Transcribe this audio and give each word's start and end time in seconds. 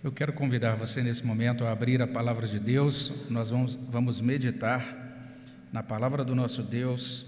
Eu 0.00 0.12
quero 0.12 0.32
convidar 0.32 0.76
você 0.76 1.02
nesse 1.02 1.26
momento 1.26 1.64
a 1.64 1.72
abrir 1.72 2.00
a 2.00 2.06
palavra 2.06 2.46
de 2.46 2.60
Deus. 2.60 3.12
Nós 3.28 3.50
vamos, 3.50 3.74
vamos 3.74 4.20
meditar 4.20 4.80
na 5.72 5.82
palavra 5.82 6.24
do 6.24 6.36
nosso 6.36 6.62
Deus, 6.62 7.26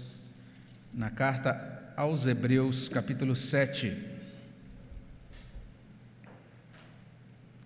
na 0.93 1.09
carta 1.09 1.93
aos 1.97 2.25
Hebreus, 2.25 2.87
capítulo 2.87 3.35
7. 3.35 3.97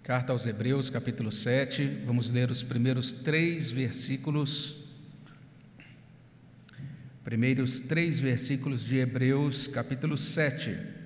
Carta 0.02 0.34
aos 0.34 0.48
Hebreus, 0.48 0.90
capítulo 0.90 1.32
7. 1.32 2.02
Vamos 2.04 2.32
ler 2.32 2.50
os 2.50 2.64
primeiros 2.64 3.14
três 3.14 3.70
versículos. 3.70 4.88
Primeiros 7.24 7.80
três 7.80 8.20
versículos 8.20 8.84
de 8.84 8.98
Hebreus, 8.98 9.68
capítulo 9.68 10.18
7. 10.18 11.05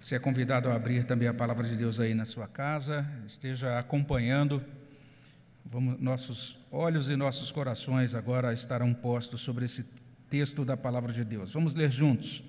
Você 0.00 0.14
é 0.14 0.18
convidado 0.18 0.68
a 0.68 0.76
abrir 0.76 1.04
também 1.04 1.26
a 1.26 1.34
palavra 1.34 1.66
de 1.66 1.74
Deus 1.74 1.98
aí 1.98 2.14
na 2.14 2.24
sua 2.24 2.46
casa, 2.46 3.04
esteja 3.26 3.80
acompanhando. 3.80 4.64
Vamos, 5.64 6.00
nossos 6.00 6.56
olhos 6.70 7.08
e 7.08 7.16
nossos 7.16 7.50
corações 7.50 8.14
agora 8.14 8.52
estarão 8.52 8.94
postos 8.94 9.40
sobre 9.40 9.64
esse 9.64 9.84
texto 10.30 10.64
da 10.64 10.76
palavra 10.76 11.12
de 11.12 11.24
Deus. 11.24 11.52
Vamos 11.52 11.74
ler 11.74 11.90
juntos. 11.90 12.44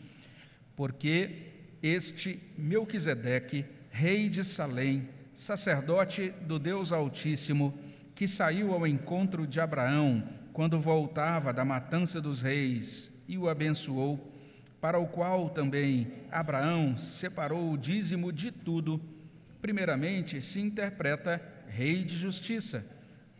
Porque 0.75 1.47
este 1.81 2.39
Melquisedeque, 2.55 3.65
rei 3.89 4.29
de 4.29 4.43
Salém, 4.43 5.09
sacerdote 5.33 6.29
do 6.41 6.59
Deus 6.59 6.91
Altíssimo, 6.91 7.77
que 8.13 8.27
saiu 8.27 8.73
ao 8.73 8.85
encontro 8.85 9.47
de 9.47 9.59
Abraão 9.59 10.23
quando 10.53 10.79
voltava 10.79 11.51
da 11.51 11.65
matança 11.65 12.21
dos 12.21 12.43
reis 12.43 13.11
e 13.27 13.39
o 13.39 13.49
abençoou, 13.49 14.28
para 14.81 14.99
o 14.99 15.07
qual 15.07 15.49
também 15.49 16.07
Abraão 16.31 16.97
separou 16.97 17.71
o 17.71 17.77
dízimo 17.77 18.31
de 18.31 18.51
tudo, 18.51 19.01
primeiramente 19.61 20.41
se 20.41 20.59
interpreta 20.59 21.41
rei 21.67 22.03
de 22.03 22.15
justiça, 22.15 22.85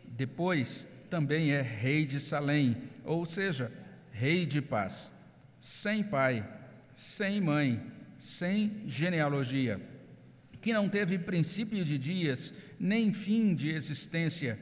depois 0.06 0.86
também 1.10 1.52
é 1.52 1.62
rei 1.62 2.06
de 2.06 2.20
Salém, 2.20 2.76
ou 3.06 3.26
seja, 3.26 3.72
rei 4.12 4.46
de 4.46 4.62
paz, 4.62 5.14
sem 5.60 6.04
pai, 6.04 6.48
sem 6.94 7.40
mãe, 7.42 7.82
sem 8.18 8.84
genealogia, 8.86 9.80
que 10.62 10.74
não 10.74 10.90
teve 10.90 11.18
princípio 11.18 11.86
de 11.86 11.98
dias, 11.98 12.54
nem 12.78 13.14
fim 13.14 13.56
de 13.56 13.70
existência, 13.70 14.60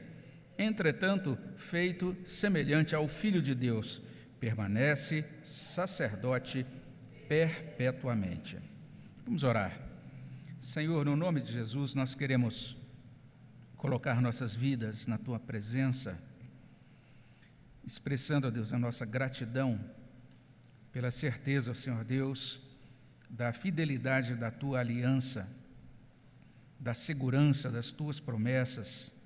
entretanto, 0.56 1.36
feito 1.56 2.16
semelhante 2.24 2.94
ao 2.94 3.08
Filho 3.08 3.42
de 3.42 3.54
Deus 3.54 4.00
permanece 4.40 5.24
sacerdote 5.42 6.64
perpetuamente. 7.28 8.58
Vamos 9.24 9.44
orar. 9.44 9.78
Senhor, 10.60 11.04
no 11.04 11.16
nome 11.16 11.40
de 11.40 11.52
Jesus, 11.52 11.94
nós 11.94 12.14
queremos 12.14 12.76
colocar 13.76 14.20
nossas 14.20 14.54
vidas 14.54 15.06
na 15.06 15.18
tua 15.18 15.38
presença, 15.38 16.18
expressando, 17.84 18.46
a 18.46 18.50
Deus, 18.50 18.72
a 18.72 18.78
nossa 18.78 19.04
gratidão 19.06 19.78
pela 20.92 21.10
certeza, 21.10 21.74
Senhor 21.74 22.04
Deus, 22.04 22.60
da 23.30 23.52
fidelidade 23.52 24.34
da 24.34 24.50
tua 24.50 24.80
aliança, 24.80 25.48
da 26.80 26.94
segurança 26.94 27.70
das 27.70 27.92
tuas 27.92 28.18
promessas 28.18 29.17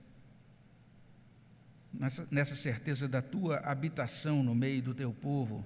nessa, 1.93 2.27
nessa 2.31 2.55
certeza 2.55 3.09
da 3.09 3.21
tua 3.21 3.59
habitação 3.59 4.43
no 4.43 4.55
meio 4.55 4.83
do 4.83 4.95
teu 4.95 5.13
povo. 5.13 5.65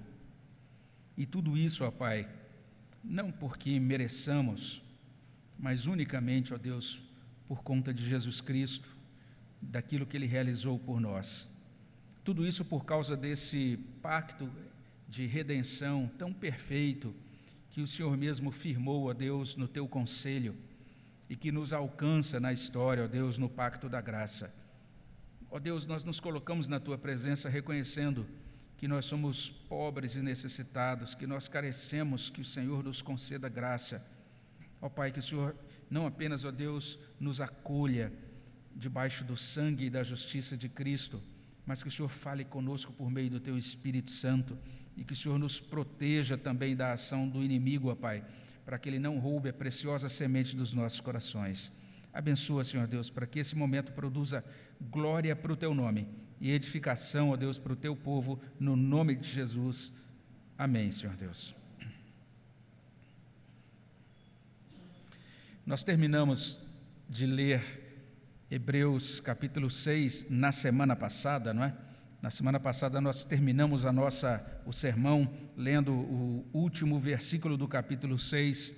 E 1.15 1.25
tudo 1.25 1.57
isso, 1.57 1.83
ó 1.83 1.91
Pai, 1.91 2.27
não 3.03 3.31
porque 3.31 3.79
mereçamos, 3.79 4.83
mas 5.57 5.87
unicamente, 5.87 6.53
ó 6.53 6.57
Deus, 6.57 7.01
por 7.47 7.63
conta 7.63 7.93
de 7.93 8.07
Jesus 8.07 8.41
Cristo, 8.41 8.95
daquilo 9.61 10.05
que 10.05 10.17
Ele 10.17 10.27
realizou 10.27 10.77
por 10.77 10.99
nós. 10.99 11.49
Tudo 12.23 12.45
isso 12.45 12.65
por 12.65 12.85
causa 12.85 13.15
desse 13.15 13.79
pacto 14.01 14.51
de 15.07 15.25
redenção 15.25 16.11
tão 16.17 16.33
perfeito 16.33 17.15
que 17.71 17.81
o 17.81 17.87
Senhor 17.87 18.15
mesmo 18.17 18.51
firmou, 18.51 19.05
ó 19.05 19.13
Deus, 19.13 19.55
no 19.55 19.67
teu 19.67 19.87
conselho 19.87 20.55
e 21.29 21.35
que 21.35 21.51
nos 21.51 21.73
alcança 21.73 22.39
na 22.39 22.51
história, 22.51 23.03
ó 23.03 23.07
Deus, 23.07 23.37
no 23.37 23.49
pacto 23.49 23.87
da 23.89 24.01
graça. 24.01 24.53
Ó 25.49 25.59
Deus, 25.59 25.85
nós 25.85 26.03
nos 26.03 26.19
colocamos 26.19 26.67
na 26.67 26.79
tua 26.79 26.97
presença 26.97 27.47
reconhecendo 27.47 28.27
que 28.77 28.87
nós 28.87 29.05
somos 29.05 29.49
pobres 29.49 30.15
e 30.15 30.21
necessitados, 30.21 31.15
que 31.15 31.25
nós 31.25 31.47
carecemos, 31.47 32.29
que 32.29 32.41
o 32.41 32.45
Senhor 32.45 32.83
nos 32.83 33.01
conceda 33.01 33.47
graça. 33.49 34.05
Ó 34.81 34.89
Pai, 34.89 35.11
que 35.11 35.19
o 35.19 35.23
Senhor 35.23 35.55
não 35.89 36.05
apenas, 36.05 36.43
ó 36.43 36.51
Deus, 36.51 36.99
nos 37.19 37.39
acolha 37.39 38.11
debaixo 38.75 39.23
do 39.23 39.35
sangue 39.37 39.85
e 39.85 39.89
da 39.89 40.03
justiça 40.03 40.55
de 40.55 40.69
Cristo, 40.69 41.23
mas 41.65 41.81
que 41.81 41.89
o 41.89 41.91
Senhor 41.91 42.09
fale 42.09 42.45
conosco 42.45 42.93
por 42.93 43.09
meio 43.09 43.29
do 43.29 43.39
teu 43.39 43.57
Espírito 43.57 44.11
Santo 44.11 44.57
e 44.95 45.03
que 45.03 45.13
o 45.13 45.15
Senhor 45.15 45.39
nos 45.39 45.59
proteja 45.59 46.37
também 46.37 46.75
da 46.75 46.91
ação 46.91 47.27
do 47.27 47.43
inimigo, 47.43 47.89
ó 47.89 47.95
Pai, 47.95 48.23
para 48.65 48.77
que 48.77 48.89
ele 48.89 48.99
não 48.99 49.17
roube 49.17 49.49
a 49.49 49.53
preciosa 49.53 50.09
semente 50.09 50.55
dos 50.55 50.73
nossos 50.73 50.99
corações. 50.99 51.71
Abençoa, 52.17 52.63
Senhor 52.63 52.87
Deus, 52.87 53.11
para 53.11 53.27
que 53.27 53.37
esse 53.37 53.55
momento 53.55 53.91
produza 53.91 54.43
glória 54.81 55.35
para 55.35 55.53
o 55.53 55.55
teu 55.55 55.71
nome 55.71 56.07
e 56.41 56.51
edificação, 56.51 57.29
ó 57.29 57.37
Deus, 57.37 57.59
para 57.59 57.73
o 57.73 57.75
teu 57.75 57.95
povo, 57.95 58.41
no 58.59 58.75
nome 58.75 59.13
de 59.13 59.29
Jesus. 59.29 59.93
Amém, 60.57 60.91
Senhor 60.91 61.15
Deus. 61.15 61.55
Nós 65.63 65.83
terminamos 65.83 66.59
de 67.07 67.27
ler 67.27 67.61
Hebreus 68.49 69.19
capítulo 69.19 69.69
6 69.69 70.25
na 70.27 70.51
semana 70.51 70.95
passada, 70.95 71.53
não 71.53 71.63
é? 71.63 71.77
Na 72.19 72.31
semana 72.31 72.59
passada 72.59 72.99
nós 72.99 73.25
terminamos 73.25 73.85
a 73.85 73.91
nossa 73.91 74.43
o 74.65 74.73
sermão 74.73 75.31
lendo 75.55 75.93
o 75.93 76.43
último 76.51 76.97
versículo 76.97 77.55
do 77.55 77.67
capítulo 77.67 78.17
6 78.17 78.73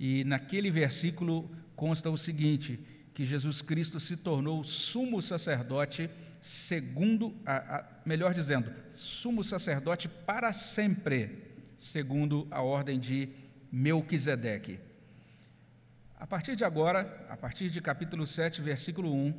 e 0.00 0.24
naquele 0.24 0.70
versículo 0.70 1.54
consta 1.78 2.10
o 2.10 2.18
seguinte: 2.18 2.80
que 3.14 3.24
Jesus 3.24 3.62
Cristo 3.62 3.98
se 4.00 4.16
tornou 4.18 4.62
sumo 4.64 5.22
sacerdote 5.22 6.10
segundo, 6.40 7.34
a, 7.46 7.76
a, 7.76 7.84
melhor 8.04 8.34
dizendo, 8.34 8.72
sumo 8.90 9.42
sacerdote 9.42 10.08
para 10.08 10.52
sempre, 10.52 11.54
segundo 11.76 12.46
a 12.50 12.62
ordem 12.62 12.98
de 12.98 13.28
Melquisedeque. 13.70 14.78
A 16.18 16.26
partir 16.26 16.56
de 16.56 16.64
agora, 16.64 17.26
a 17.28 17.36
partir 17.36 17.70
de 17.70 17.80
capítulo 17.80 18.26
7, 18.26 18.60
versículo 18.60 19.14
1, 19.14 19.34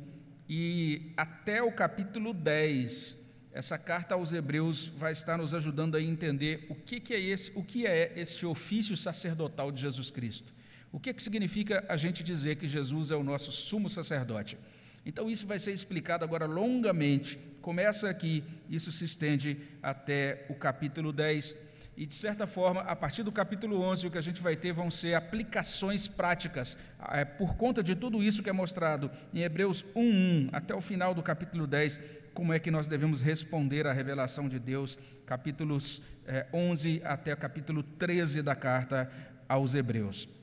e 0.48 1.12
até 1.16 1.62
o 1.62 1.70
capítulo 1.70 2.32
10, 2.32 3.16
essa 3.52 3.78
carta 3.78 4.14
aos 4.14 4.32
Hebreus 4.32 4.86
vai 4.86 5.12
estar 5.12 5.36
nos 5.36 5.52
ajudando 5.52 5.96
a 5.96 6.02
entender 6.02 6.66
o 6.70 6.74
que, 6.74 7.00
que 7.00 7.14
é 7.14 7.20
esse, 7.20 7.52
o 7.54 7.62
que 7.62 7.86
é 7.86 8.12
este 8.16 8.46
ofício 8.46 8.96
sacerdotal 8.96 9.70
de 9.70 9.82
Jesus 9.82 10.10
Cristo. 10.10 10.52
O 10.92 10.98
que, 10.98 11.12
que 11.14 11.22
significa 11.22 11.84
a 11.88 11.96
gente 11.96 12.22
dizer 12.22 12.56
que 12.56 12.66
Jesus 12.66 13.10
é 13.10 13.16
o 13.16 13.22
nosso 13.22 13.52
sumo 13.52 13.88
sacerdote? 13.88 14.58
Então, 15.06 15.30
isso 15.30 15.46
vai 15.46 15.58
ser 15.58 15.72
explicado 15.72 16.24
agora 16.24 16.46
longamente. 16.46 17.38
Começa 17.62 18.08
aqui, 18.08 18.44
isso 18.68 18.90
se 18.90 19.04
estende 19.04 19.58
até 19.82 20.46
o 20.48 20.54
capítulo 20.54 21.12
10. 21.12 21.56
E, 21.96 22.06
de 22.06 22.14
certa 22.14 22.46
forma, 22.46 22.80
a 22.82 22.96
partir 22.96 23.22
do 23.22 23.30
capítulo 23.30 23.80
11, 23.80 24.06
o 24.06 24.10
que 24.10 24.18
a 24.18 24.22
gente 24.22 24.42
vai 24.42 24.56
ter 24.56 24.72
vão 24.72 24.90
ser 24.90 25.14
aplicações 25.14 26.08
práticas. 26.08 26.76
É, 27.12 27.24
por 27.24 27.54
conta 27.56 27.82
de 27.82 27.94
tudo 27.94 28.22
isso 28.22 28.42
que 28.42 28.50
é 28.50 28.52
mostrado 28.52 29.10
em 29.32 29.42
Hebreus 29.42 29.84
1:1 29.94 30.48
até 30.52 30.74
o 30.74 30.80
final 30.80 31.14
do 31.14 31.22
capítulo 31.22 31.66
10, 31.66 32.00
como 32.34 32.52
é 32.52 32.58
que 32.58 32.70
nós 32.70 32.86
devemos 32.86 33.20
responder 33.20 33.86
à 33.86 33.92
revelação 33.92 34.48
de 34.48 34.58
Deus, 34.58 34.98
capítulos 35.26 36.02
é, 36.26 36.46
11 36.52 37.02
até 37.04 37.34
o 37.34 37.36
capítulo 37.36 37.82
13 37.82 38.42
da 38.42 38.54
carta 38.54 39.10
aos 39.48 39.74
Hebreus. 39.74 40.39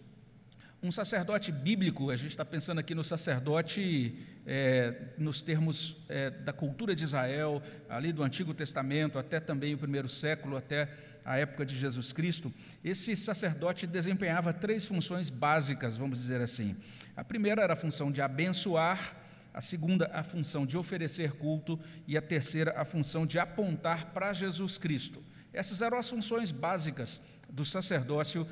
Um 0.81 0.91
sacerdote 0.91 1.51
bíblico, 1.51 2.11
a 2.11 2.15
gente 2.15 2.31
está 2.31 2.45
pensando 2.45 2.77
aqui 2.77 2.93
no 2.93 3.03
sacerdote 3.03 4.15
é, 4.45 4.93
nos 5.17 5.41
termos 5.41 5.97
é, 6.07 6.29
da 6.29 6.53
cultura 6.53 6.93
de 6.93 7.03
Israel, 7.03 7.63
ali 7.89 8.13
do 8.13 8.21
Antigo 8.21 8.53
Testamento, 8.53 9.17
até 9.17 9.39
também 9.39 9.73
o 9.73 9.77
primeiro 9.79 10.07
século, 10.07 10.55
até 10.55 10.87
a 11.25 11.39
época 11.39 11.65
de 11.65 11.75
Jesus 11.75 12.13
Cristo. 12.13 12.53
Esse 12.83 13.17
sacerdote 13.17 13.87
desempenhava 13.87 14.53
três 14.53 14.85
funções 14.85 15.31
básicas, 15.31 15.97
vamos 15.97 16.19
dizer 16.19 16.41
assim. 16.41 16.75
A 17.15 17.23
primeira 17.23 17.63
era 17.63 17.73
a 17.73 17.75
função 17.75 18.11
de 18.11 18.21
abençoar, 18.21 19.17
a 19.55 19.61
segunda, 19.61 20.11
a 20.13 20.21
função 20.21 20.63
de 20.63 20.77
oferecer 20.77 21.31
culto, 21.31 21.79
e 22.07 22.15
a 22.15 22.21
terceira, 22.21 22.79
a 22.79 22.85
função 22.85 23.25
de 23.25 23.39
apontar 23.39 24.13
para 24.13 24.31
Jesus 24.31 24.77
Cristo. 24.77 25.23
Essas 25.51 25.81
eram 25.81 25.97
as 25.97 26.07
funções 26.07 26.51
básicas 26.51 27.19
do 27.49 27.65
sacerdócio 27.65 28.47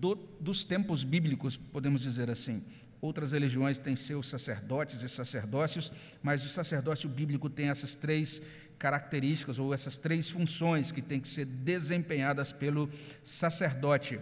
do, 0.00 0.14
dos 0.40 0.64
tempos 0.64 1.04
bíblicos, 1.04 1.58
podemos 1.58 2.00
dizer 2.00 2.30
assim. 2.30 2.64
Outras 3.02 3.32
religiões 3.32 3.78
têm 3.78 3.94
seus 3.94 4.28
sacerdotes 4.28 5.02
e 5.02 5.08
sacerdócios, 5.08 5.92
mas 6.22 6.44
o 6.44 6.48
sacerdócio 6.48 7.08
bíblico 7.08 7.50
tem 7.50 7.68
essas 7.68 7.94
três 7.94 8.42
características 8.78 9.58
ou 9.58 9.74
essas 9.74 9.98
três 9.98 10.30
funções 10.30 10.90
que 10.90 11.02
têm 11.02 11.20
que 11.20 11.28
ser 11.28 11.44
desempenhadas 11.44 12.50
pelo 12.50 12.90
sacerdote. 13.22 14.18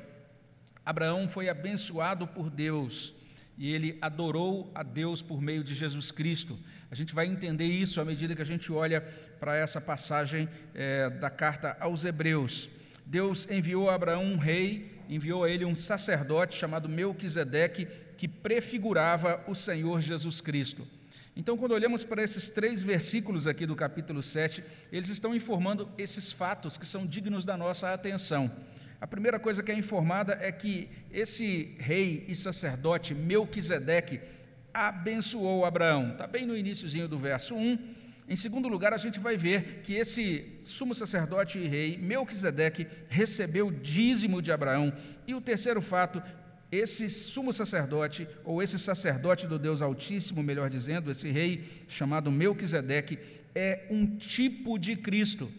Abraão 0.85 1.29
foi 1.29 1.49
abençoado 1.49 2.27
por 2.27 2.51
Deus 2.51 3.15
e 3.57 3.73
ele 3.73 3.97
adorou 4.01 4.71
a 4.75 4.83
Deus 4.83 5.23
por 5.23 5.41
meio 5.41 5.63
de 5.63 5.75
Jesus 5.75 6.11
Cristo. 6.11 6.59
A 6.91 6.95
gente 6.95 7.15
vai 7.15 7.27
entender 7.27 7.67
isso 7.67 8.01
à 8.01 8.05
medida 8.05 8.35
que 8.35 8.43
a 8.43 8.47
gente 8.47 8.73
olha 8.73 9.01
para 9.39 9.57
essa 9.57 9.81
passagem 9.81 10.49
é, 10.75 11.09
da 11.09 11.31
carta 11.31 11.77
aos 11.79 12.05
Hebreus. 12.05 12.69
Deus 13.07 13.49
enviou 13.51 13.89
a 13.89 13.95
Abraão 13.95 14.25
um 14.25 14.37
rei, 14.37 14.98
enviou 15.09 15.45
a 15.45 15.51
ele 15.51 15.65
um 15.65 15.75
sacerdote 15.75 16.57
chamado 16.57 16.89
Melquisedeque, 16.89 17.89
que 18.17 18.29
prefigurava 18.29 19.43
o 19.47 19.55
Senhor 19.55 20.01
Jesus 20.01 20.41
Cristo. 20.41 20.87
Então, 21.37 21.57
quando 21.57 21.73
olhamos 21.73 22.05
para 22.05 22.23
esses 22.23 22.51
três 22.51 22.83
versículos 22.83 23.47
aqui 23.47 23.65
do 23.65 23.77
capítulo 23.77 24.23
7, 24.23 24.63
eles 24.91 25.09
estão 25.09 25.35
informando 25.35 25.89
esses 25.97 26.33
fatos 26.33 26.77
que 26.77 26.85
são 26.85 27.07
dignos 27.07 27.45
da 27.45 27.57
nossa 27.57 27.93
atenção. 27.93 28.51
A 29.01 29.07
primeira 29.07 29.39
coisa 29.39 29.63
que 29.63 29.71
é 29.71 29.75
informada 29.75 30.37
é 30.41 30.51
que 30.51 30.89
esse 31.13 31.77
rei 31.79 32.25
e 32.27 32.35
sacerdote 32.35 33.15
Melquisedeque 33.15 34.21
abençoou 34.75 35.65
Abraão. 35.65 36.13
Está 36.13 36.27
bem 36.27 36.45
no 36.45 36.57
iníciozinho 36.57 37.07
do 37.07 37.17
verso 37.17 37.55
1. 37.55 37.98
Em 38.29 38.37
segundo 38.37 38.69
lugar, 38.69 38.93
a 38.93 38.99
gente 38.99 39.19
vai 39.19 39.37
ver 39.37 39.81
que 39.83 39.95
esse 39.95 40.59
sumo 40.63 40.95
sacerdote 40.95 41.59
e 41.59 41.67
rei 41.67 41.97
Melquisedeque 41.97 42.87
recebeu 43.09 43.71
dízimo 43.71 44.43
de 44.43 44.53
Abraão. 44.53 44.93
E 45.27 45.35
o 45.35 45.41
terceiro 45.41 45.81
fato 45.81 46.23
esse 46.71 47.09
sumo 47.09 47.51
sacerdote, 47.53 48.29
ou 48.45 48.63
esse 48.63 48.79
sacerdote 48.79 49.47
do 49.47 49.59
Deus 49.59 49.81
Altíssimo, 49.81 50.43
melhor 50.43 50.69
dizendo, 50.69 51.11
esse 51.11 51.31
rei 51.31 51.65
chamado 51.89 52.31
Melquisedeque, 52.31 53.19
é 53.55 53.87
um 53.91 54.07
tipo 54.17 54.79
de 54.79 54.95
Cristo. 54.95 55.51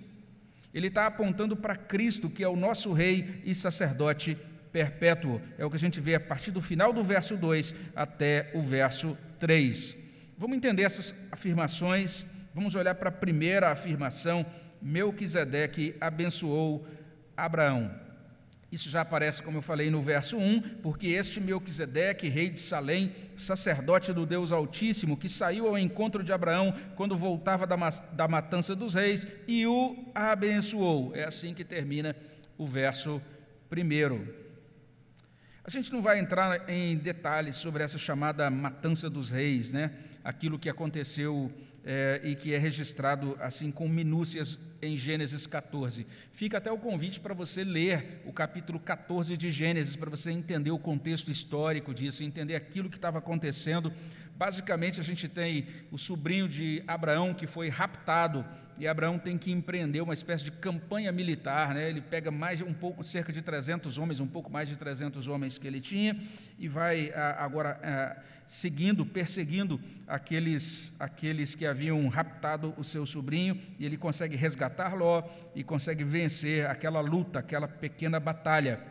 Ele 0.71 0.87
está 0.87 1.07
apontando 1.07 1.57
para 1.57 1.75
Cristo, 1.75 2.29
que 2.29 2.43
é 2.43 2.47
o 2.47 2.55
nosso 2.55 2.93
rei 2.93 3.41
e 3.43 3.55
sacerdote 3.55 4.37
perpétuo. 4.71 5.41
É 5.57 5.65
o 5.65 5.69
que 5.69 5.77
a 5.77 5.79
gente 5.79 5.99
vê 5.99 6.13
a 6.13 6.19
partir 6.19 6.51
do 6.51 6.61
final 6.61 6.93
do 6.93 7.03
verso 7.03 7.35
2 7.35 7.73
até 7.95 8.51
o 8.53 8.61
verso 8.61 9.17
3. 9.39 9.97
Vamos 10.37 10.57
entender 10.57 10.83
essas 10.83 11.15
afirmações. 11.31 12.27
Vamos 12.53 12.75
olhar 12.75 12.95
para 12.95 13.09
a 13.09 13.11
primeira 13.11 13.71
afirmação: 13.71 14.45
Melquisedeque 14.81 15.95
abençoou 15.99 16.87
Abraão. 17.35 18.09
Isso 18.71 18.89
já 18.89 19.01
aparece, 19.01 19.41
como 19.41 19.57
eu 19.57 19.61
falei, 19.63 19.89
no 19.89 19.99
verso 19.99 20.37
1, 20.37 20.81
porque 20.83 21.07
este 21.07 21.41
Melquisedeque, 21.41 22.29
rei 22.29 22.51
de 22.51 22.59
Salém, 22.59 23.15
sacerdote 23.35 24.13
do 24.13 24.27
Deus 24.27 24.51
Altíssimo, 24.51 25.17
que 25.17 25.27
saiu 25.27 25.67
ao 25.67 25.77
encontro 25.77 26.23
de 26.23 26.31
Abraão 26.31 26.73
quando 26.95 27.17
voltava 27.17 27.65
da, 27.65 27.75
da 28.11 28.27
matança 28.27 28.75
dos 28.75 28.93
reis 28.93 29.25
e 29.47 29.65
o 29.65 30.11
abençoou. 30.13 31.15
É 31.15 31.23
assim 31.23 31.53
que 31.55 31.65
termina 31.65 32.15
o 32.59 32.67
verso 32.67 33.19
1. 33.71 34.39
A 35.63 35.69
gente 35.71 35.91
não 35.91 36.01
vai 36.01 36.19
entrar 36.19 36.69
em 36.69 36.95
detalhes 36.95 37.55
sobre 37.55 37.83
essa 37.83 37.97
chamada 37.97 38.49
matança 38.51 39.09
dos 39.09 39.31
reis, 39.31 39.71
né? 39.71 39.91
aquilo 40.23 40.59
que 40.59 40.69
aconteceu 40.69 41.51
é, 41.91 42.21
e 42.23 42.35
que 42.35 42.53
é 42.53 42.59
registrado 42.59 43.35
assim 43.39 43.71
com 43.71 43.89
minúcias 43.89 44.59
em 44.79 44.95
Gênesis 44.95 45.47
14. 45.47 46.05
Fica 46.31 46.59
até 46.59 46.71
o 46.71 46.77
convite 46.77 47.19
para 47.19 47.33
você 47.33 47.63
ler 47.63 48.21
o 48.27 48.31
capítulo 48.31 48.79
14 48.79 49.35
de 49.35 49.51
Gênesis, 49.51 49.95
para 49.95 50.07
você 50.07 50.29
entender 50.29 50.69
o 50.69 50.77
contexto 50.77 51.31
histórico 51.31 51.91
disso, 51.91 52.23
entender 52.23 52.55
aquilo 52.55 52.91
que 52.91 52.97
estava 52.97 53.17
acontecendo. 53.17 53.91
Basicamente, 54.37 54.99
a 54.99 55.03
gente 55.03 55.27
tem 55.27 55.65
o 55.91 55.97
sobrinho 55.97 56.47
de 56.47 56.83
Abraão 56.85 57.33
que 57.33 57.47
foi 57.47 57.69
raptado 57.69 58.45
e 58.79 58.87
Abraão 58.87 59.19
tem 59.19 59.37
que 59.37 59.51
empreender 59.51 60.01
uma 60.01 60.13
espécie 60.13 60.43
de 60.45 60.51
campanha 60.51 61.11
militar, 61.11 61.73
né? 61.73 61.89
Ele 61.89 62.01
pega 62.01 62.31
mais 62.31 62.61
um 62.61 62.73
pouco, 62.73 63.03
cerca 63.03 63.33
de 63.33 63.41
300 63.41 63.97
homens, 63.97 64.19
um 64.19 64.27
pouco 64.27 64.49
mais 64.51 64.69
de 64.69 64.77
300 64.77 65.27
homens 65.27 65.57
que 65.57 65.67
ele 65.67 65.81
tinha 65.81 66.17
e 66.57 66.67
vai 66.67 67.11
agora 67.37 68.23
seguindo, 68.47 69.05
perseguindo 69.05 69.79
aqueles, 70.07 70.93
aqueles 70.99 71.53
que 71.53 71.67
haviam 71.67 72.07
raptado 72.07 72.73
o 72.77 72.83
seu 72.83 73.05
sobrinho, 73.05 73.61
e 73.77 73.85
ele 73.85 73.95
consegue 73.95 74.35
resgatar 74.35 74.95
Ló 74.95 75.23
e 75.53 75.63
consegue 75.63 76.03
vencer 76.03 76.65
aquela 76.65 76.99
luta, 76.99 77.37
aquela 77.37 77.67
pequena 77.67 78.19
batalha. 78.19 78.81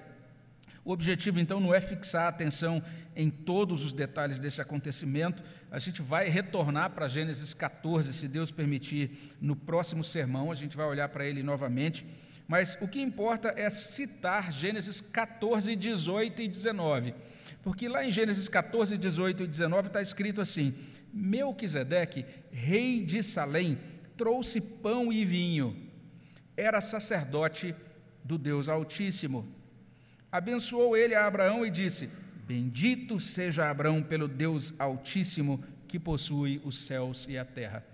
O 0.88 0.92
objetivo, 0.92 1.38
então, 1.38 1.60
não 1.60 1.74
é 1.74 1.82
fixar 1.82 2.22
a 2.22 2.28
atenção 2.28 2.82
em 3.14 3.28
todos 3.28 3.84
os 3.84 3.92
detalhes 3.92 4.40
desse 4.40 4.62
acontecimento. 4.62 5.42
A 5.70 5.78
gente 5.78 6.00
vai 6.00 6.30
retornar 6.30 6.92
para 6.92 7.06
Gênesis 7.08 7.52
14, 7.52 8.14
se 8.14 8.26
Deus 8.26 8.50
permitir, 8.50 9.36
no 9.38 9.54
próximo 9.54 10.02
sermão, 10.02 10.50
a 10.50 10.54
gente 10.54 10.78
vai 10.78 10.86
olhar 10.86 11.10
para 11.10 11.26
ele 11.26 11.42
novamente. 11.42 12.06
Mas 12.46 12.78
o 12.80 12.88
que 12.88 13.02
importa 13.02 13.52
é 13.54 13.68
citar 13.68 14.50
Gênesis 14.50 14.98
14, 14.98 15.76
18 15.76 16.40
e 16.40 16.48
19 16.48 17.14
porque 17.62 17.86
lá 17.86 18.02
em 18.02 18.10
Gênesis 18.10 18.48
14, 18.48 18.96
18 18.96 19.42
e 19.42 19.46
19 19.46 19.88
está 19.88 20.00
escrito 20.00 20.40
assim: 20.40 20.74
Melquisedeque, 21.12 22.24
rei 22.50 23.04
de 23.04 23.22
Salém, 23.22 23.78
trouxe 24.16 24.58
pão 24.58 25.12
e 25.12 25.22
vinho, 25.22 25.76
era 26.56 26.80
sacerdote 26.80 27.74
do 28.24 28.38
Deus 28.38 28.70
Altíssimo. 28.70 29.57
Abençoou 30.30 30.96
ele 30.96 31.14
a 31.14 31.26
Abraão 31.26 31.64
e 31.64 31.70
disse: 31.70 32.10
Bendito 32.46 33.18
seja 33.18 33.70
Abraão 33.70 34.02
pelo 34.02 34.28
Deus 34.28 34.74
Altíssimo 34.78 35.62
que 35.86 35.98
possui 35.98 36.60
os 36.64 36.78
céus 36.78 37.26
e 37.28 37.38
a 37.38 37.44
terra. 37.44 37.84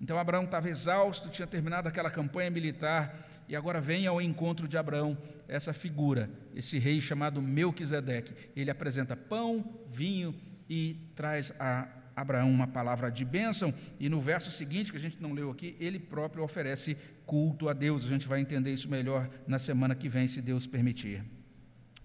Então 0.00 0.18
Abraão 0.18 0.44
estava 0.44 0.68
exausto, 0.68 1.28
tinha 1.28 1.46
terminado 1.46 1.88
aquela 1.88 2.10
campanha 2.10 2.50
militar 2.50 3.44
e 3.48 3.54
agora 3.54 3.80
vem 3.80 4.06
ao 4.06 4.20
encontro 4.20 4.66
de 4.66 4.76
Abraão 4.76 5.16
essa 5.46 5.72
figura, 5.72 6.30
esse 6.54 6.78
rei 6.78 7.00
chamado 7.00 7.40
Melquisedeque. 7.42 8.34
Ele 8.56 8.70
apresenta 8.70 9.16
pão, 9.16 9.64
vinho 9.92 10.34
e 10.68 10.96
traz 11.14 11.52
a 11.58 11.88
Abraão 12.16 12.50
uma 12.50 12.66
palavra 12.66 13.10
de 13.10 13.24
bênção, 13.24 13.74
e 13.98 14.08
no 14.08 14.20
verso 14.20 14.50
seguinte, 14.52 14.90
que 14.90 14.96
a 14.96 15.00
gente 15.00 15.20
não 15.20 15.32
leu 15.32 15.50
aqui, 15.50 15.76
ele 15.80 15.98
próprio 15.98 16.44
oferece 16.44 16.96
culto 17.26 17.68
a 17.68 17.72
Deus. 17.72 18.04
A 18.04 18.08
gente 18.08 18.28
vai 18.28 18.40
entender 18.40 18.72
isso 18.72 18.88
melhor 18.88 19.28
na 19.46 19.58
semana 19.58 19.94
que 19.94 20.08
vem, 20.08 20.28
se 20.28 20.40
Deus 20.40 20.66
permitir. 20.66 21.24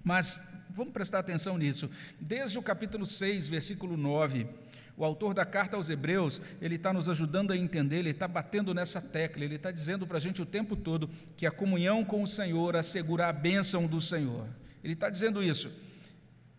Mas 0.04 0.40
vamos 0.70 0.94
prestar 0.94 1.20
atenção 1.20 1.58
nisso. 1.58 1.90
Desde 2.20 2.58
o 2.58 2.62
capítulo 2.62 3.06
6, 3.06 3.48
versículo 3.48 3.98
9 3.98 4.48
o 5.00 5.06
autor 5.06 5.34
da 5.34 5.46
carta 5.46 5.78
aos 5.78 5.90
Hebreus, 5.90 6.42
ele 6.62 6.76
está 6.76 6.92
nos 6.92 7.08
ajudando 7.08 7.54
a 7.54 7.58
entender, 7.58 8.00
ele 8.00 8.10
está 8.10 8.28
batendo 8.28 8.74
nessa 8.74 9.00
tecla, 9.00 9.46
ele 9.46 9.56
está 9.56 9.72
dizendo 9.72 10.06
para 10.06 10.18
a 10.18 10.20
gente 10.20 10.42
o 10.42 10.46
tempo 10.46 10.76
todo 10.76 11.10
que 11.38 11.46
a 11.46 11.52
comunhão 11.52 12.04
com 12.04 12.22
o 12.22 12.28
Senhor 12.28 12.76
assegura 12.76 13.28
a 13.28 13.32
bênção 13.32 13.88
do 13.88 14.02
Senhor. 14.02 14.46
Ele 14.84 14.92
está 14.92 15.10
dizendo 15.10 15.42
isso. 15.42 15.72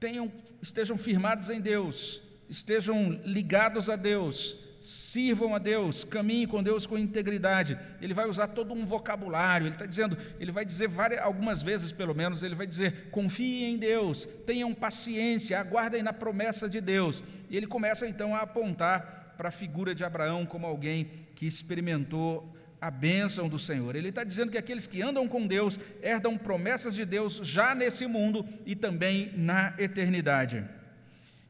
Tenham, 0.00 0.32
estejam 0.62 0.97
firmados 0.97 1.50
em 1.50 1.61
Deus, 1.61 2.23
estejam 2.49 3.11
ligados 3.26 3.90
a 3.90 3.97
Deus, 3.97 4.56
sirvam 4.80 5.54
a 5.54 5.58
Deus, 5.58 6.02
caminhem 6.04 6.46
com 6.46 6.62
Deus 6.62 6.87
com 6.87 6.96
integridade. 6.96 7.78
Ele 8.00 8.14
vai 8.14 8.26
usar 8.26 8.49
todo 8.49 8.72
um 8.72 8.87
vocabulário, 8.87 9.66
ele 9.66 9.75
está 9.75 9.84
dizendo, 9.84 10.16
ele 10.40 10.50
vai 10.50 10.64
dizer 10.64 10.88
várias, 10.88 11.20
algumas 11.20 11.62
vezes 11.62 11.92
pelo 11.92 12.14
menos, 12.14 12.42
ele 12.42 12.54
vai 12.54 12.66
dizer: 12.66 13.10
confiem 13.10 13.75
em 13.75 13.76
Deus, 13.76 14.26
tenham 14.46 14.75
paciência, 14.75 15.60
aguardem 15.60 16.02
na 16.02 16.14
promessa 16.14 16.68
de 16.68 16.80
Deus. 16.80 17.22
E 17.50 17.56
ele 17.56 17.66
começa 17.66 18.08
então 18.08 18.34
a 18.34 18.40
apontar 18.40 19.34
para 19.37 19.50
a 19.50 19.52
figura 19.52 19.94
de 19.94 20.02
Abraão 20.02 20.46
como 20.46 20.66
alguém 20.66 21.10
que 21.34 21.46
experimentou 21.46 22.56
a 22.80 22.90
bênção 22.90 23.49
do 23.49 23.58
Senhor. 23.58 23.94
Ele 23.94 24.08
está 24.08 24.25
dizendo 24.25 24.50
que 24.50 24.58
aqueles 24.58 24.87
que 24.87 25.02
andam 25.02 25.28
com 25.28 25.46
Deus 25.46 25.78
herdam 26.02 26.38
promessas 26.38 26.94
de 26.94 27.04
Deus 27.04 27.40
já 27.42 27.75
nesse 27.75 28.06
mundo 28.06 28.46
e 28.64 28.75
também 28.75 29.30
na 29.37 29.75
eternidade. 29.78 30.64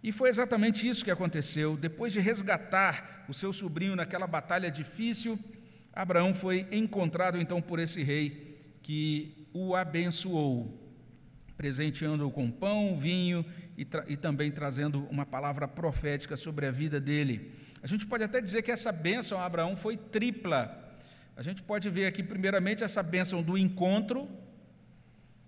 E 0.02 0.12
foi 0.12 0.30
exatamente 0.30 0.88
isso 0.88 1.04
que 1.04 1.10
aconteceu. 1.10 1.76
Depois 1.76 2.12
de 2.12 2.20
resgatar 2.20 3.24
o 3.28 3.34
seu 3.34 3.52
sobrinho 3.52 3.94
naquela 3.94 4.26
batalha 4.26 4.70
difícil, 4.70 5.38
Abraão 5.92 6.32
foi 6.32 6.66
encontrado 6.72 7.38
então 7.38 7.60
por 7.60 7.78
esse 7.78 8.02
rei 8.02 8.78
que 8.82 9.46
o 9.52 9.74
abençoou, 9.74 10.78
presenteando-o 11.56 12.30
com 12.30 12.50
pão, 12.50 12.96
vinho 12.96 13.44
e, 13.76 13.86
e, 14.08 14.16
também 14.16 14.50
trazendo 14.50 15.06
uma 15.10 15.26
palavra 15.26 15.68
profética 15.68 16.36
sobre 16.36 16.66
a 16.66 16.70
vida 16.70 16.98
dele. 16.98 17.52
A 17.82 17.86
gente 17.86 18.06
pode 18.06 18.24
até 18.24 18.40
dizer 18.40 18.62
que 18.62 18.70
essa 18.70 18.92
bênção 18.92 19.38
a 19.38 19.44
Abraão 19.44 19.76
foi 19.76 19.96
tripla. 19.96 20.76
A 21.36 21.42
gente 21.42 21.62
pode 21.62 21.88
ver 21.88 22.06
aqui, 22.06 22.22
primeiramente, 22.22 22.84
essa 22.84 23.02
bênção 23.02 23.42
do 23.42 23.56
encontro, 23.56 24.28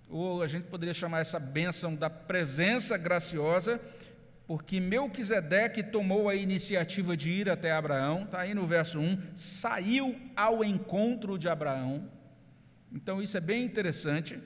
ou 0.09 0.43
a 0.43 0.47
gente 0.47 0.65
poderia 0.65 0.95
chamar 0.95 1.21
essa 1.21 1.39
bênção 1.39 1.95
da 1.95 2.11
presença 2.11 2.97
graciosa, 2.99 3.81
porque 4.53 4.79
Melquisedeque 4.79 5.83
tomou 5.83 6.29
a 6.29 6.35
iniciativa 6.35 7.17
de 7.17 7.31
ir 7.31 7.49
até 7.49 7.73
Abraão, 7.73 8.25
está 8.25 8.41
aí 8.41 8.53
no 8.53 8.67
verso 8.67 9.01
1, 9.01 9.19
saiu 9.35 10.15
ao 10.37 10.63
encontro 10.63 11.39
de 11.39 11.49
Abraão. 11.49 12.07
Então 12.93 13.23
isso 13.23 13.35
é 13.35 13.41
bem 13.41 13.65
interessante. 13.65 14.39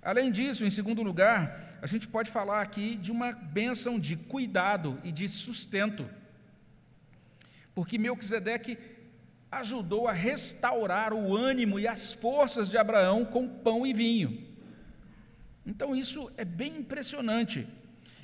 Além 0.00 0.30
disso, 0.30 0.64
em 0.64 0.70
segundo 0.70 1.02
lugar, 1.02 1.76
a 1.82 1.86
gente 1.86 2.08
pode 2.08 2.30
falar 2.30 2.62
aqui 2.62 2.96
de 2.96 3.12
uma 3.12 3.32
bênção 3.32 4.00
de 4.00 4.16
cuidado 4.16 4.98
e 5.04 5.12
de 5.12 5.28
sustento. 5.28 6.08
Porque 7.74 7.98
Melquisedeque 7.98 8.78
ajudou 9.50 10.08
a 10.08 10.12
restaurar 10.12 11.12
o 11.12 11.36
ânimo 11.36 11.78
e 11.78 11.86
as 11.86 12.14
forças 12.14 12.66
de 12.66 12.78
Abraão 12.78 13.26
com 13.26 13.46
pão 13.46 13.86
e 13.86 13.92
vinho. 13.92 14.42
Então 15.66 15.94
isso 15.94 16.32
é 16.38 16.46
bem 16.46 16.78
impressionante. 16.78 17.68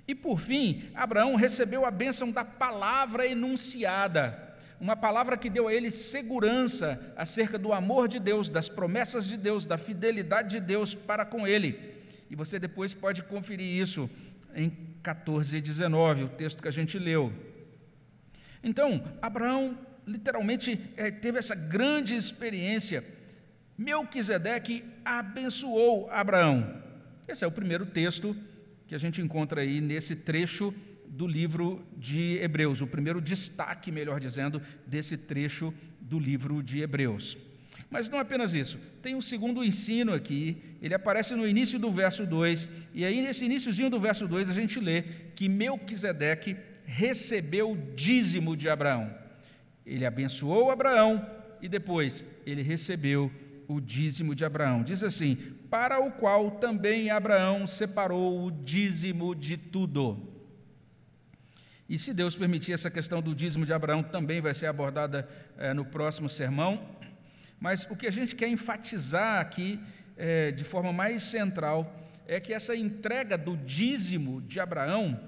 E 0.08 0.14
por 0.14 0.40
fim, 0.40 0.90
Abraão 0.94 1.34
recebeu 1.34 1.84
a 1.84 1.90
bênção 1.90 2.32
da 2.32 2.42
palavra 2.42 3.26
enunciada, 3.26 4.56
uma 4.80 4.96
palavra 4.96 5.36
que 5.36 5.50
deu 5.50 5.68
a 5.68 5.74
ele 5.74 5.90
segurança 5.90 7.12
acerca 7.14 7.58
do 7.58 7.74
amor 7.74 8.08
de 8.08 8.18
Deus, 8.18 8.48
das 8.48 8.70
promessas 8.70 9.26
de 9.26 9.36
Deus, 9.36 9.66
da 9.66 9.76
fidelidade 9.76 10.48
de 10.48 10.60
Deus 10.60 10.94
para 10.94 11.26
com 11.26 11.46
ele. 11.46 11.94
E 12.30 12.34
você 12.34 12.58
depois 12.58 12.94
pode 12.94 13.22
conferir 13.22 13.66
isso 13.66 14.08
em 14.54 14.70
14 15.02 15.56
e 15.56 15.60
19, 15.60 16.24
o 16.24 16.28
texto 16.30 16.62
que 16.62 16.68
a 16.68 16.72
gente 16.72 16.98
leu. 16.98 17.30
Então, 18.62 19.04
Abraão 19.20 19.78
literalmente 20.06 20.90
é, 20.96 21.10
teve 21.10 21.38
essa 21.38 21.54
grande 21.54 22.16
experiência. 22.16 23.04
Melquisedeque 23.76 24.84
abençoou 25.04 26.10
Abraão. 26.10 26.82
Esse 27.26 27.44
é 27.44 27.46
o 27.46 27.52
primeiro 27.52 27.84
texto 27.84 28.34
que 28.88 28.94
a 28.94 28.98
gente 28.98 29.20
encontra 29.20 29.60
aí 29.60 29.80
nesse 29.80 30.16
trecho 30.16 30.74
do 31.06 31.26
livro 31.26 31.86
de 31.96 32.38
Hebreus, 32.38 32.80
o 32.80 32.86
primeiro 32.86 33.20
destaque, 33.20 33.92
melhor 33.92 34.18
dizendo, 34.18 34.60
desse 34.86 35.16
trecho 35.16 35.72
do 36.00 36.18
livro 36.18 36.62
de 36.62 36.80
Hebreus. 36.80 37.36
Mas 37.90 38.08
não 38.08 38.18
apenas 38.18 38.54
isso, 38.54 38.78
tem 39.02 39.14
um 39.14 39.20
segundo 39.20 39.64
ensino 39.64 40.12
aqui, 40.12 40.56
ele 40.82 40.94
aparece 40.94 41.34
no 41.34 41.46
início 41.46 41.78
do 41.78 41.90
verso 41.90 42.26
2, 42.26 42.68
e 42.94 43.04
aí 43.04 43.22
nesse 43.22 43.44
iníciozinho 43.44 43.90
do 43.90 44.00
verso 44.00 44.26
2 44.26 44.50
a 44.50 44.54
gente 44.54 44.80
lê 44.80 45.02
que 45.34 45.48
Melquisedeque 45.48 46.56
recebeu 46.84 47.72
o 47.72 47.94
dízimo 47.94 48.56
de 48.56 48.68
Abraão. 48.68 49.14
Ele 49.84 50.04
abençoou 50.04 50.70
Abraão 50.70 51.24
e 51.60 51.68
depois 51.68 52.24
ele 52.46 52.62
recebeu 52.62 53.30
o 53.66 53.80
dízimo 53.80 54.34
de 54.34 54.44
Abraão. 54.44 54.82
Diz 54.82 55.02
assim: 55.02 55.36
para 55.70 56.00
o 56.00 56.10
qual 56.10 56.52
também 56.52 57.10
Abraão 57.10 57.66
separou 57.66 58.44
o 58.44 58.50
dízimo 58.50 59.34
de 59.34 59.56
tudo. 59.56 60.38
E 61.88 61.98
se 61.98 62.12
Deus 62.12 62.36
permitir, 62.36 62.72
essa 62.72 62.90
questão 62.90 63.22
do 63.22 63.34
dízimo 63.34 63.64
de 63.64 63.72
Abraão 63.72 64.02
também 64.02 64.40
vai 64.40 64.52
ser 64.52 64.66
abordada 64.66 65.28
é, 65.56 65.72
no 65.72 65.84
próximo 65.84 66.28
sermão. 66.28 66.86
Mas 67.58 67.86
o 67.90 67.96
que 67.96 68.06
a 68.06 68.10
gente 68.10 68.36
quer 68.36 68.48
enfatizar 68.48 69.40
aqui, 69.40 69.80
é, 70.16 70.50
de 70.50 70.64
forma 70.64 70.92
mais 70.92 71.22
central, 71.22 72.06
é 72.26 72.38
que 72.38 72.52
essa 72.52 72.76
entrega 72.76 73.38
do 73.38 73.56
dízimo 73.56 74.42
de 74.42 74.60
Abraão 74.60 75.18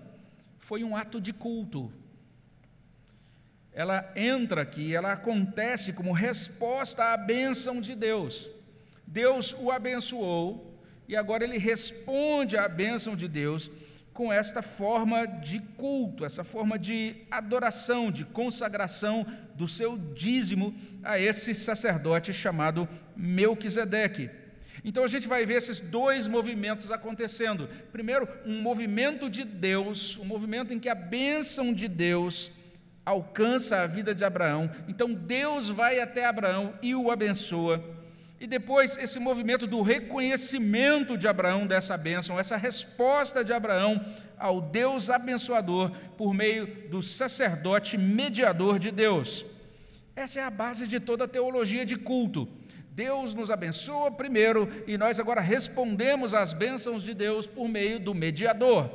foi 0.58 0.84
um 0.84 0.94
ato 0.94 1.18
de 1.18 1.32
culto. 1.32 1.90
Ela 3.72 4.12
entra 4.14 4.60
aqui, 4.62 4.94
ela 4.94 5.12
acontece 5.12 5.94
como 5.94 6.12
resposta 6.12 7.12
à 7.12 7.16
bênção 7.16 7.80
de 7.80 7.94
Deus. 7.94 8.50
Deus 9.10 9.54
o 9.58 9.72
abençoou 9.72 10.78
e 11.08 11.16
agora 11.16 11.42
ele 11.42 11.58
responde 11.58 12.56
à 12.56 12.68
bênção 12.68 13.16
de 13.16 13.26
Deus 13.26 13.68
com 14.12 14.32
esta 14.32 14.62
forma 14.62 15.26
de 15.26 15.58
culto, 15.76 16.24
essa 16.24 16.44
forma 16.44 16.78
de 16.78 17.16
adoração, 17.28 18.10
de 18.12 18.24
consagração 18.24 19.26
do 19.56 19.66
seu 19.66 19.98
dízimo 19.98 20.72
a 21.02 21.18
esse 21.18 21.54
sacerdote 21.56 22.32
chamado 22.32 22.88
Melquisedeque. 23.16 24.30
Então 24.84 25.02
a 25.02 25.08
gente 25.08 25.26
vai 25.26 25.44
ver 25.44 25.54
esses 25.54 25.80
dois 25.80 26.28
movimentos 26.28 26.92
acontecendo. 26.92 27.68
Primeiro, 27.90 28.28
um 28.46 28.62
movimento 28.62 29.28
de 29.28 29.44
Deus, 29.44 30.18
um 30.18 30.24
movimento 30.24 30.72
em 30.72 30.78
que 30.78 30.88
a 30.88 30.94
bênção 30.94 31.72
de 31.74 31.88
Deus 31.88 32.52
alcança 33.04 33.82
a 33.82 33.86
vida 33.88 34.14
de 34.14 34.24
Abraão. 34.24 34.70
Então 34.86 35.12
Deus 35.12 35.68
vai 35.68 35.98
até 35.98 36.26
Abraão 36.26 36.74
e 36.80 36.94
o 36.94 37.10
abençoa. 37.10 37.99
E 38.40 38.46
depois, 38.46 38.96
esse 38.96 39.18
movimento 39.18 39.66
do 39.66 39.82
reconhecimento 39.82 41.18
de 41.18 41.28
Abraão 41.28 41.66
dessa 41.66 41.94
bênção, 41.98 42.40
essa 42.40 42.56
resposta 42.56 43.44
de 43.44 43.52
Abraão 43.52 44.02
ao 44.38 44.62
Deus 44.62 45.10
abençoador 45.10 45.90
por 46.16 46.32
meio 46.32 46.88
do 46.88 47.02
sacerdote 47.02 47.98
mediador 47.98 48.78
de 48.78 48.90
Deus. 48.90 49.44
Essa 50.16 50.40
é 50.40 50.42
a 50.42 50.48
base 50.48 50.88
de 50.88 50.98
toda 50.98 51.24
a 51.24 51.28
teologia 51.28 51.84
de 51.84 51.96
culto. 51.96 52.48
Deus 52.92 53.34
nos 53.34 53.50
abençoa 53.50 54.10
primeiro 54.10 54.66
e 54.86 54.96
nós 54.96 55.20
agora 55.20 55.42
respondemos 55.42 56.32
às 56.32 56.54
bênçãos 56.54 57.02
de 57.02 57.12
Deus 57.12 57.46
por 57.46 57.68
meio 57.68 58.00
do 58.00 58.14
mediador. 58.14 58.90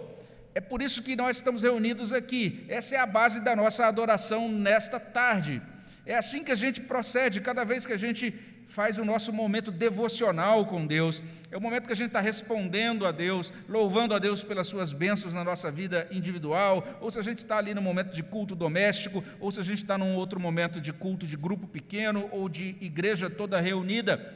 É 0.56 0.60
por 0.60 0.82
isso 0.82 1.04
que 1.04 1.16
nós 1.16 1.38
estamos 1.38 1.62
reunidos 1.62 2.12
aqui. 2.12 2.66
Essa 2.68 2.96
é 2.96 2.98
a 2.98 3.06
base 3.06 3.42
da 3.42 3.56
nossa 3.56 3.86
adoração 3.86 4.50
nesta 4.50 5.00
tarde. 5.00 5.62
É 6.04 6.16
assim 6.16 6.44
que 6.44 6.52
a 6.52 6.56
gente 6.56 6.82
procede 6.82 7.42
cada 7.42 7.64
vez 7.64 7.86
que 7.86 7.94
a 7.94 7.98
gente 7.98 8.34
faz 8.68 8.98
o 8.98 9.06
nosso 9.06 9.32
momento 9.32 9.72
devocional 9.72 10.66
com 10.66 10.86
Deus. 10.86 11.22
É 11.52 11.58
o 11.58 11.62
momento 11.62 11.86
que 11.86 11.94
a 11.94 11.96
gente 11.96 12.08
está 12.08 12.20
respondendo 12.20 13.06
a 13.06 13.12
Deus, 13.12 13.54
louvando 13.70 14.14
a 14.14 14.20
Deus 14.20 14.44
pelas 14.44 14.68
suas 14.68 14.92
bênçãos 14.92 15.34
na 15.34 15.44
nossa 15.44 15.72
vida 15.72 16.08
individual, 16.12 16.86
ou 17.00 17.10
se 17.10 17.20
a 17.20 17.22
gente 17.22 17.40
está 17.40 17.58
ali 17.58 17.74
no 17.74 17.82
momento 17.82 18.14
de 18.14 18.24
culto 18.24 18.56
doméstico, 18.56 19.24
ou 19.40 19.52
se 19.52 19.60
a 19.60 19.64
gente 19.64 19.78
está 19.78 19.98
num 19.98 20.16
outro 20.16 20.40
momento 20.40 20.82
de 20.82 20.92
culto 20.92 21.26
de 21.26 21.38
grupo 21.38 21.68
pequeno 21.68 22.28
ou 22.32 22.50
de 22.50 22.76
igreja 22.82 23.30
toda 23.30 23.62
reunida. 23.62 24.34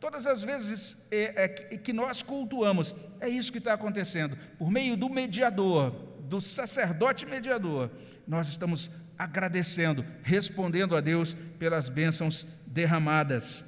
Todas 0.00 0.26
as 0.26 0.44
vezes 0.44 0.96
é, 1.10 1.44
é, 1.44 1.48
que 1.48 1.92
nós 1.92 2.22
cultuamos, 2.22 2.94
é 3.20 3.28
isso 3.28 3.50
que 3.50 3.58
está 3.58 3.72
acontecendo. 3.72 4.36
Por 4.58 4.70
meio 4.70 4.96
do 4.96 5.08
mediador, 5.08 5.90
do 6.20 6.40
sacerdote 6.40 7.24
mediador, 7.24 7.90
nós 8.26 8.48
estamos 8.48 8.90
agradecendo, 9.18 10.04
respondendo 10.22 10.94
a 10.96 11.00
Deus 11.00 11.34
pelas 11.58 11.88
bênçãos 11.88 12.46
derramadas. 12.76 13.64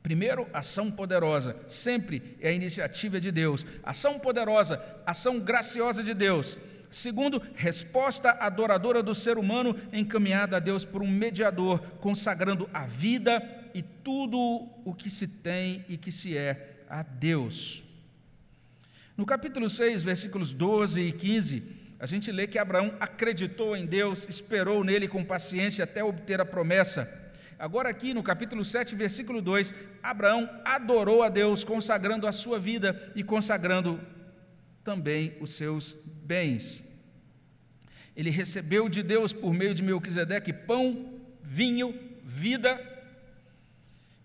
Primeiro, 0.00 0.48
ação 0.52 0.90
poderosa, 0.90 1.56
sempre 1.66 2.36
é 2.40 2.50
a 2.50 2.52
iniciativa 2.52 3.20
de 3.20 3.32
Deus. 3.32 3.66
Ação 3.82 4.18
poderosa, 4.18 4.80
ação 5.04 5.40
graciosa 5.40 6.04
de 6.04 6.14
Deus. 6.14 6.56
Segundo, 6.90 7.42
resposta 7.56 8.30
adoradora 8.30 9.02
do 9.02 9.14
ser 9.14 9.38
humano 9.38 9.76
encaminhada 9.92 10.56
a 10.56 10.60
Deus 10.60 10.84
por 10.84 11.02
um 11.02 11.10
mediador, 11.10 11.80
consagrando 12.00 12.70
a 12.72 12.86
vida 12.86 13.42
e 13.74 13.82
tudo 13.82 14.38
o 14.84 14.94
que 14.94 15.10
se 15.10 15.26
tem 15.26 15.84
e 15.88 15.96
que 15.96 16.12
se 16.12 16.36
é 16.36 16.84
a 16.88 17.02
Deus. 17.02 17.82
No 19.16 19.26
capítulo 19.26 19.68
6, 19.68 20.02
versículos 20.02 20.54
12 20.54 21.00
e 21.00 21.12
15, 21.12 21.62
a 21.98 22.06
gente 22.06 22.30
lê 22.30 22.46
que 22.46 22.58
Abraão 22.58 22.94
acreditou 23.00 23.76
em 23.76 23.86
Deus, 23.86 24.26
esperou 24.28 24.84
nele 24.84 25.08
com 25.08 25.24
paciência 25.24 25.84
até 25.84 26.04
obter 26.04 26.40
a 26.40 26.44
promessa. 26.44 27.21
Agora, 27.62 27.90
aqui 27.90 28.12
no 28.12 28.24
capítulo 28.24 28.64
7, 28.64 28.96
versículo 28.96 29.40
2, 29.40 29.72
Abraão 30.02 30.50
adorou 30.64 31.22
a 31.22 31.28
Deus, 31.28 31.62
consagrando 31.62 32.26
a 32.26 32.32
sua 32.32 32.58
vida 32.58 33.12
e 33.14 33.22
consagrando 33.22 34.00
também 34.82 35.36
os 35.40 35.50
seus 35.50 35.94
bens. 36.04 36.82
Ele 38.16 38.30
recebeu 38.30 38.88
de 38.88 39.00
Deus, 39.00 39.32
por 39.32 39.54
meio 39.54 39.74
de 39.74 39.80
Melquisedeque, 39.84 40.52
pão, 40.52 41.20
vinho, 41.40 41.96
vida. 42.24 42.80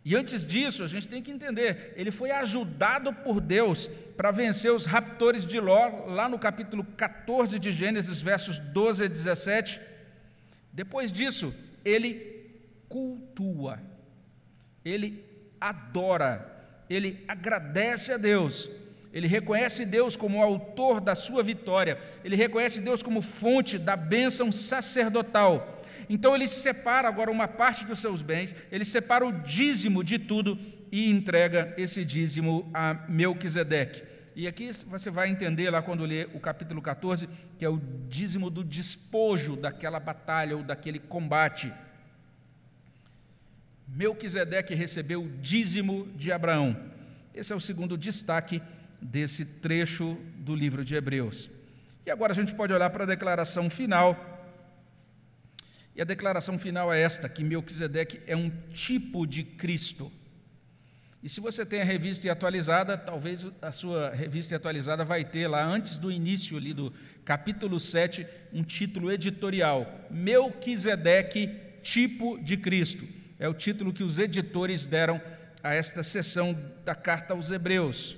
E 0.03 0.15
antes 0.15 0.43
disso, 0.43 0.83
a 0.83 0.87
gente 0.87 1.07
tem 1.07 1.21
que 1.21 1.29
entender, 1.29 1.93
ele 1.95 2.09
foi 2.09 2.31
ajudado 2.31 3.13
por 3.13 3.39
Deus 3.39 3.87
para 4.17 4.31
vencer 4.31 4.73
os 4.73 4.87
raptores 4.87 5.45
de 5.45 5.59
Ló, 5.59 6.07
lá 6.07 6.27
no 6.27 6.39
capítulo 6.39 6.83
14 6.83 7.59
de 7.59 7.71
Gênesis, 7.71 8.19
versos 8.19 8.57
12 8.57 9.03
a 9.03 9.07
17. 9.07 9.79
Depois 10.73 11.11
disso, 11.11 11.53
ele 11.85 12.36
cultua, 12.89 13.79
ele 14.83 15.23
adora, 15.59 16.85
ele 16.89 17.23
agradece 17.27 18.13
a 18.13 18.17
Deus, 18.17 18.69
ele 19.13 19.27
reconhece 19.27 19.85
Deus 19.85 20.15
como 20.15 20.41
autor 20.43 21.01
da 21.01 21.15
sua 21.15 21.41
vitória, 21.43 21.99
ele 22.23 22.35
reconhece 22.35 22.81
Deus 22.81 23.01
como 23.01 23.21
fonte 23.21 23.77
da 23.77 23.95
bênção 23.95 24.51
sacerdotal. 24.51 25.83
Então 26.09 26.35
ele 26.35 26.47
separa 26.47 27.07
agora 27.07 27.31
uma 27.31 27.47
parte 27.47 27.85
dos 27.85 27.99
seus 27.99 28.21
bens, 28.21 28.55
ele 28.71 28.85
separa 28.85 29.25
o 29.25 29.31
dízimo 29.31 30.03
de 30.03 30.19
tudo 30.19 30.57
e 30.91 31.09
entrega 31.09 31.73
esse 31.77 32.05
dízimo 32.05 32.69
a 32.73 32.93
Melquisedeque. 33.09 34.03
E 34.35 34.47
aqui 34.47 34.69
você 34.85 35.09
vai 35.09 35.29
entender 35.29 35.69
lá 35.71 35.81
quando 35.81 36.05
ler 36.05 36.29
o 36.33 36.39
capítulo 36.39 36.79
14, 36.79 37.27
que 37.57 37.65
é 37.65 37.69
o 37.69 37.81
dízimo 38.07 38.51
do 38.51 38.63
despojo 38.63 39.55
daquela 39.55 39.99
batalha 39.99 40.55
ou 40.55 40.61
daquele 40.61 40.99
combate. 40.99 41.73
Melquisedeque 43.87 44.75
recebeu 44.75 45.23
o 45.23 45.29
dízimo 45.29 46.11
de 46.15 46.31
Abraão. 46.31 46.75
Esse 47.33 47.53
é 47.53 47.55
o 47.55 47.61
segundo 47.61 47.97
destaque 47.97 48.61
desse 49.01 49.45
trecho 49.45 50.17
do 50.39 50.53
livro 50.53 50.83
de 50.83 50.95
Hebreus. 50.95 51.49
E 52.05 52.11
agora 52.11 52.33
a 52.33 52.35
gente 52.35 52.53
pode 52.53 52.73
olhar 52.73 52.89
para 52.89 53.05
a 53.05 53.07
declaração 53.07 53.69
final. 53.69 54.35
E 55.95 56.01
a 56.01 56.05
declaração 56.05 56.59
final 56.59 56.91
é 56.91 57.01
esta: 57.01 57.29
que 57.29 57.43
Melquisedeque 57.43 58.21
é 58.27 58.35
um 58.35 58.49
tipo 58.73 59.25
de 59.25 59.43
Cristo. 59.43 60.11
E 61.23 61.29
se 61.29 61.39
você 61.39 61.65
tem 61.65 61.81
a 61.81 61.85
revista 61.85 62.31
atualizada, 62.31 62.97
talvez 62.97 63.45
a 63.61 63.71
sua 63.71 64.11
revista 64.11 64.55
atualizada 64.55 65.03
vai 65.03 65.25
ter 65.25 65.47
lá, 65.47 65.63
antes 65.65 65.97
do 65.97 66.11
início 66.11 66.57
ali 66.57 66.73
do 66.73 66.93
capítulo 67.25 67.79
7, 67.79 68.27
um 68.51 68.63
título 68.63 69.11
editorial: 69.11 70.07
Melquisedeque, 70.11 71.49
tipo 71.81 72.37
de 72.39 72.57
Cristo 72.57 73.07
é 73.39 73.47
o 73.47 73.53
título 73.53 73.93
que 73.93 74.03
os 74.03 74.17
editores 74.17 74.85
deram 74.85 75.21
a 75.63 75.73
esta 75.73 76.03
sessão 76.03 76.57
da 76.83 76.95
carta 76.95 77.33
aos 77.33 77.51
Hebreus. 77.51 78.17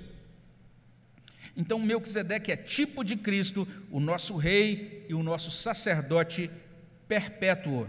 Então, 1.56 1.78
Melquisedeque 1.78 2.52
é 2.52 2.56
tipo 2.56 3.04
de 3.04 3.16
Cristo, 3.16 3.66
o 3.90 4.00
nosso 4.00 4.36
rei 4.36 5.04
e 5.08 5.14
o 5.14 5.22
nosso 5.22 5.50
sacerdote 5.50 6.50
perpétuo. 7.08 7.88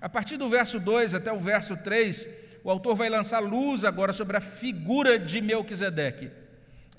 A 0.00 0.08
partir 0.08 0.36
do 0.36 0.48
verso 0.48 0.80
2 0.80 1.14
até 1.14 1.32
o 1.32 1.40
verso 1.40 1.76
3, 1.76 2.28
o 2.64 2.70
autor 2.70 2.94
vai 2.94 3.08
lançar 3.08 3.40
luz 3.40 3.84
agora 3.84 4.12
sobre 4.12 4.36
a 4.36 4.40
figura 4.40 5.18
de 5.18 5.40
Melquisedeque. 5.40 6.30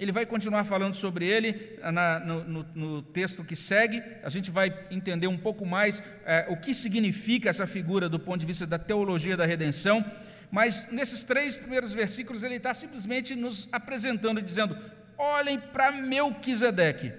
Ele 0.02 0.12
vai 0.12 0.26
continuar 0.26 0.64
falando 0.64 0.96
sobre 0.96 1.28
ele 1.28 1.78
na, 1.94 2.20
no, 2.20 2.44
no, 2.44 2.64
no, 2.74 3.02
texto 3.04 3.44
que 3.44 3.56
segue. 3.56 4.02
A 4.24 4.32
gente 4.32 4.50
vai 4.50 4.74
entender 4.90 5.28
um 5.28 5.38
pouco 5.38 5.64
mais 5.64 6.02
é, 6.26 6.48
o 6.50 6.58
que 6.58 6.74
significa 6.74 7.52
essa 7.52 7.68
figura 7.68 8.10
do 8.10 8.20
ponto 8.20 8.40
de 8.40 8.48
vista 8.48 8.66
da 8.66 8.80
teologia 8.80 9.38
da 9.38 9.46
redenção. 9.46 10.04
Mas 10.50 10.92
nesses 10.92 11.22
três 11.22 11.56
primeiros 11.56 11.94
versículos 11.94 12.42
ele 12.42 12.56
está 12.56 12.74
simplesmente 12.74 13.36
nos 13.36 13.70
apresentando, 13.72 14.42
dizendo: 14.42 14.76
olhem 15.16 15.60
para 15.60 15.92
Melquisedeque. 15.92 17.14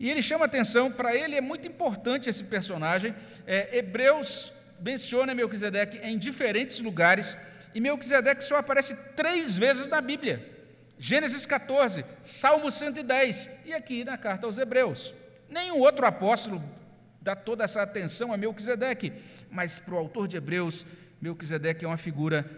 E 0.00 0.10
ele 0.10 0.22
chama 0.22 0.46
atenção, 0.46 0.90
para 0.90 1.14
ele 1.14 1.36
é 1.36 1.40
muito 1.40 1.68
importante 1.68 2.28
esse 2.28 2.42
personagem. 2.42 3.14
É, 3.46 3.78
Hebreus 3.78 4.52
menciona 4.80 5.36
Melquisedeque 5.36 5.98
em 5.98 6.18
diferentes 6.18 6.80
lugares, 6.80 7.38
e 7.72 7.80
Melquisedeque 7.80 8.42
só 8.42 8.56
aparece 8.56 8.96
três 9.14 9.56
vezes 9.56 9.86
na 9.86 10.00
Bíblia. 10.00 10.51
Gênesis 10.98 11.46
14, 11.46 12.04
Salmo 12.22 12.70
110 12.70 13.50
e 13.64 13.72
aqui 13.72 14.04
na 14.04 14.16
carta 14.16 14.46
aos 14.46 14.58
Hebreus. 14.58 15.14
Nenhum 15.48 15.78
outro 15.78 16.06
apóstolo 16.06 16.62
dá 17.20 17.36
toda 17.36 17.64
essa 17.64 17.82
atenção 17.82 18.32
a 18.32 18.36
Melquisedeque, 18.36 19.12
mas 19.50 19.78
para 19.78 19.94
o 19.94 19.98
autor 19.98 20.26
de 20.26 20.36
Hebreus, 20.36 20.86
Melquisedeque 21.20 21.84
é 21.84 21.88
uma 21.88 21.96
figura 21.96 22.48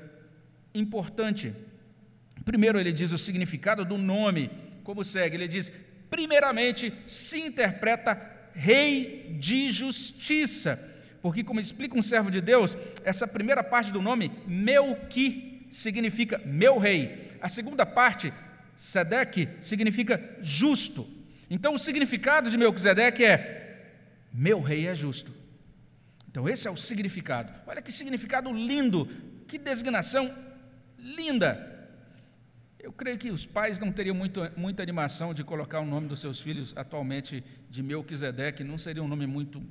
importante. 0.74 1.54
Primeiro, 2.44 2.78
ele 2.78 2.92
diz 2.92 3.12
o 3.12 3.18
significado 3.18 3.84
do 3.84 3.98
nome, 3.98 4.50
como 4.82 5.04
segue: 5.04 5.36
ele 5.36 5.48
diz, 5.48 5.72
primeiramente, 6.10 6.92
se 7.06 7.40
interpreta 7.40 8.34
rei 8.54 9.36
de 9.38 9.72
justiça, 9.72 10.78
porque, 11.20 11.42
como 11.42 11.60
explica 11.60 11.98
um 11.98 12.02
servo 12.02 12.30
de 12.30 12.40
Deus, 12.40 12.76
essa 13.04 13.26
primeira 13.26 13.64
parte 13.64 13.92
do 13.92 14.02
nome, 14.02 14.30
Melqui, 14.46 15.66
significa 15.70 16.40
meu 16.44 16.78
rei. 16.78 17.23
A 17.44 17.48
segunda 17.50 17.84
parte, 17.84 18.32
Sedeque, 18.74 19.50
significa 19.60 20.18
justo. 20.40 21.06
Então, 21.50 21.74
o 21.74 21.78
significado 21.78 22.48
de 22.48 22.56
Melquisedeque 22.56 23.22
é: 23.22 23.98
meu 24.32 24.62
rei 24.62 24.88
é 24.88 24.94
justo. 24.94 25.30
Então, 26.26 26.48
esse 26.48 26.66
é 26.66 26.70
o 26.70 26.76
significado. 26.76 27.52
Olha 27.66 27.82
que 27.82 27.92
significado 27.92 28.50
lindo, 28.50 29.06
que 29.46 29.58
designação 29.58 30.34
linda. 30.98 31.90
Eu 32.78 32.94
creio 32.94 33.18
que 33.18 33.30
os 33.30 33.44
pais 33.44 33.78
não 33.78 33.92
teriam 33.92 34.16
muito, 34.16 34.40
muita 34.56 34.82
animação 34.82 35.34
de 35.34 35.44
colocar 35.44 35.80
o 35.80 35.86
nome 35.86 36.08
dos 36.08 36.20
seus 36.20 36.40
filhos 36.40 36.72
atualmente 36.74 37.44
de 37.68 37.82
Melquisedeque, 37.82 38.64
não 38.64 38.78
seria 38.78 39.02
um 39.02 39.08
nome 39.08 39.26
muito 39.26 39.62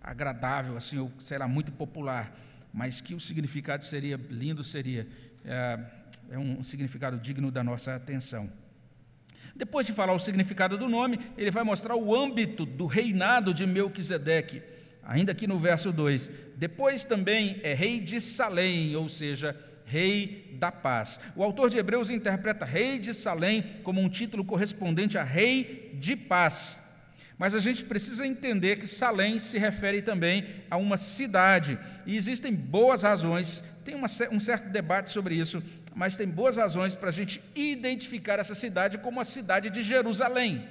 agradável, 0.00 0.76
assim, 0.76 0.98
ou 0.98 1.10
será 1.18 1.48
muito 1.48 1.72
popular, 1.72 2.38
mas 2.72 3.00
que 3.00 3.16
o 3.16 3.20
significado 3.20 3.84
seria 3.84 4.16
lindo, 4.30 4.62
seria 4.62 5.08
é, 5.46 5.78
é 6.30 6.38
um 6.38 6.62
significado 6.62 7.18
digno 7.18 7.50
da 7.50 7.62
nossa 7.62 7.94
atenção. 7.94 8.50
Depois 9.54 9.86
de 9.86 9.92
falar 9.92 10.12
o 10.12 10.18
significado 10.18 10.76
do 10.76 10.88
nome, 10.88 11.18
ele 11.38 11.50
vai 11.50 11.64
mostrar 11.64 11.96
o 11.96 12.14
âmbito 12.14 12.66
do 12.66 12.84
reinado 12.84 13.54
de 13.54 13.66
Melquisedeque, 13.66 14.62
ainda 15.02 15.32
aqui 15.32 15.46
no 15.46 15.58
verso 15.58 15.92
2. 15.92 16.30
Depois 16.56 17.04
também 17.04 17.58
é 17.62 17.72
rei 17.72 18.00
de 18.00 18.20
Salém, 18.20 18.94
ou 18.94 19.08
seja, 19.08 19.56
Rei 19.86 20.56
da 20.58 20.72
Paz. 20.72 21.20
O 21.36 21.44
autor 21.44 21.70
de 21.70 21.78
Hebreus 21.78 22.10
interpreta 22.10 22.64
Rei 22.64 22.98
de 22.98 23.14
Salém 23.14 23.62
como 23.84 24.00
um 24.00 24.08
título 24.08 24.44
correspondente 24.44 25.16
a 25.16 25.22
Rei 25.22 25.92
de 25.94 26.16
Paz. 26.16 26.82
Mas 27.38 27.54
a 27.54 27.60
gente 27.60 27.84
precisa 27.84 28.26
entender 28.26 28.76
que 28.76 28.86
Salém 28.86 29.38
se 29.38 29.58
refere 29.58 30.00
também 30.00 30.64
a 30.70 30.76
uma 30.76 30.96
cidade, 30.96 31.78
e 32.06 32.16
existem 32.16 32.54
boas 32.54 33.02
razões, 33.02 33.62
tem 33.84 33.94
uma, 33.94 34.08
um 34.32 34.40
certo 34.40 34.70
debate 34.70 35.10
sobre 35.10 35.34
isso, 35.34 35.62
mas 35.94 36.16
tem 36.16 36.26
boas 36.26 36.56
razões 36.56 36.94
para 36.94 37.10
a 37.10 37.12
gente 37.12 37.42
identificar 37.54 38.38
essa 38.38 38.54
cidade 38.54 38.98
como 38.98 39.20
a 39.20 39.24
cidade 39.24 39.68
de 39.70 39.82
Jerusalém. 39.82 40.66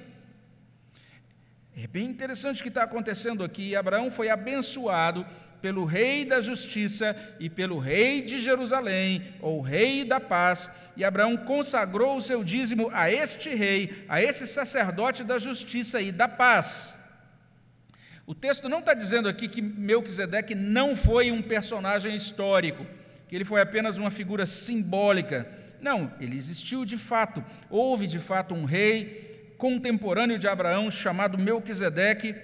É 1.76 1.86
bem 1.86 2.06
interessante 2.06 2.60
o 2.60 2.62
que 2.62 2.70
está 2.70 2.84
acontecendo 2.84 3.44
aqui. 3.44 3.76
Abraão 3.76 4.10
foi 4.10 4.30
abençoado 4.30 5.26
pelo 5.66 5.84
Rei 5.84 6.24
da 6.24 6.40
Justiça 6.40 7.16
e 7.40 7.50
pelo 7.50 7.80
Rei 7.80 8.22
de 8.22 8.40
Jerusalém, 8.40 9.34
ou 9.40 9.60
Rei 9.60 10.04
da 10.04 10.20
Paz, 10.20 10.70
e 10.96 11.04
Abraão 11.04 11.36
consagrou 11.36 12.16
o 12.16 12.22
seu 12.22 12.44
dízimo 12.44 12.88
a 12.92 13.10
este 13.10 13.52
rei, 13.52 14.04
a 14.08 14.22
esse 14.22 14.46
sacerdote 14.46 15.24
da 15.24 15.40
justiça 15.40 16.00
e 16.00 16.12
da 16.12 16.28
paz. 16.28 16.96
O 18.24 18.32
texto 18.32 18.68
não 18.68 18.78
está 18.78 18.94
dizendo 18.94 19.28
aqui 19.28 19.48
que 19.48 19.60
Melquisedeque 19.60 20.54
não 20.54 20.94
foi 20.94 21.32
um 21.32 21.42
personagem 21.42 22.14
histórico, 22.14 22.86
que 23.28 23.34
ele 23.34 23.44
foi 23.44 23.60
apenas 23.60 23.98
uma 23.98 24.12
figura 24.12 24.46
simbólica. 24.46 25.48
Não, 25.80 26.12
ele 26.20 26.36
existiu 26.36 26.84
de 26.84 26.96
fato. 26.96 27.44
Houve 27.68 28.06
de 28.06 28.20
fato 28.20 28.54
um 28.54 28.64
rei 28.64 29.52
contemporâneo 29.58 30.38
de 30.38 30.46
Abraão 30.46 30.92
chamado 30.92 31.36
Melquisedeque 31.36 32.36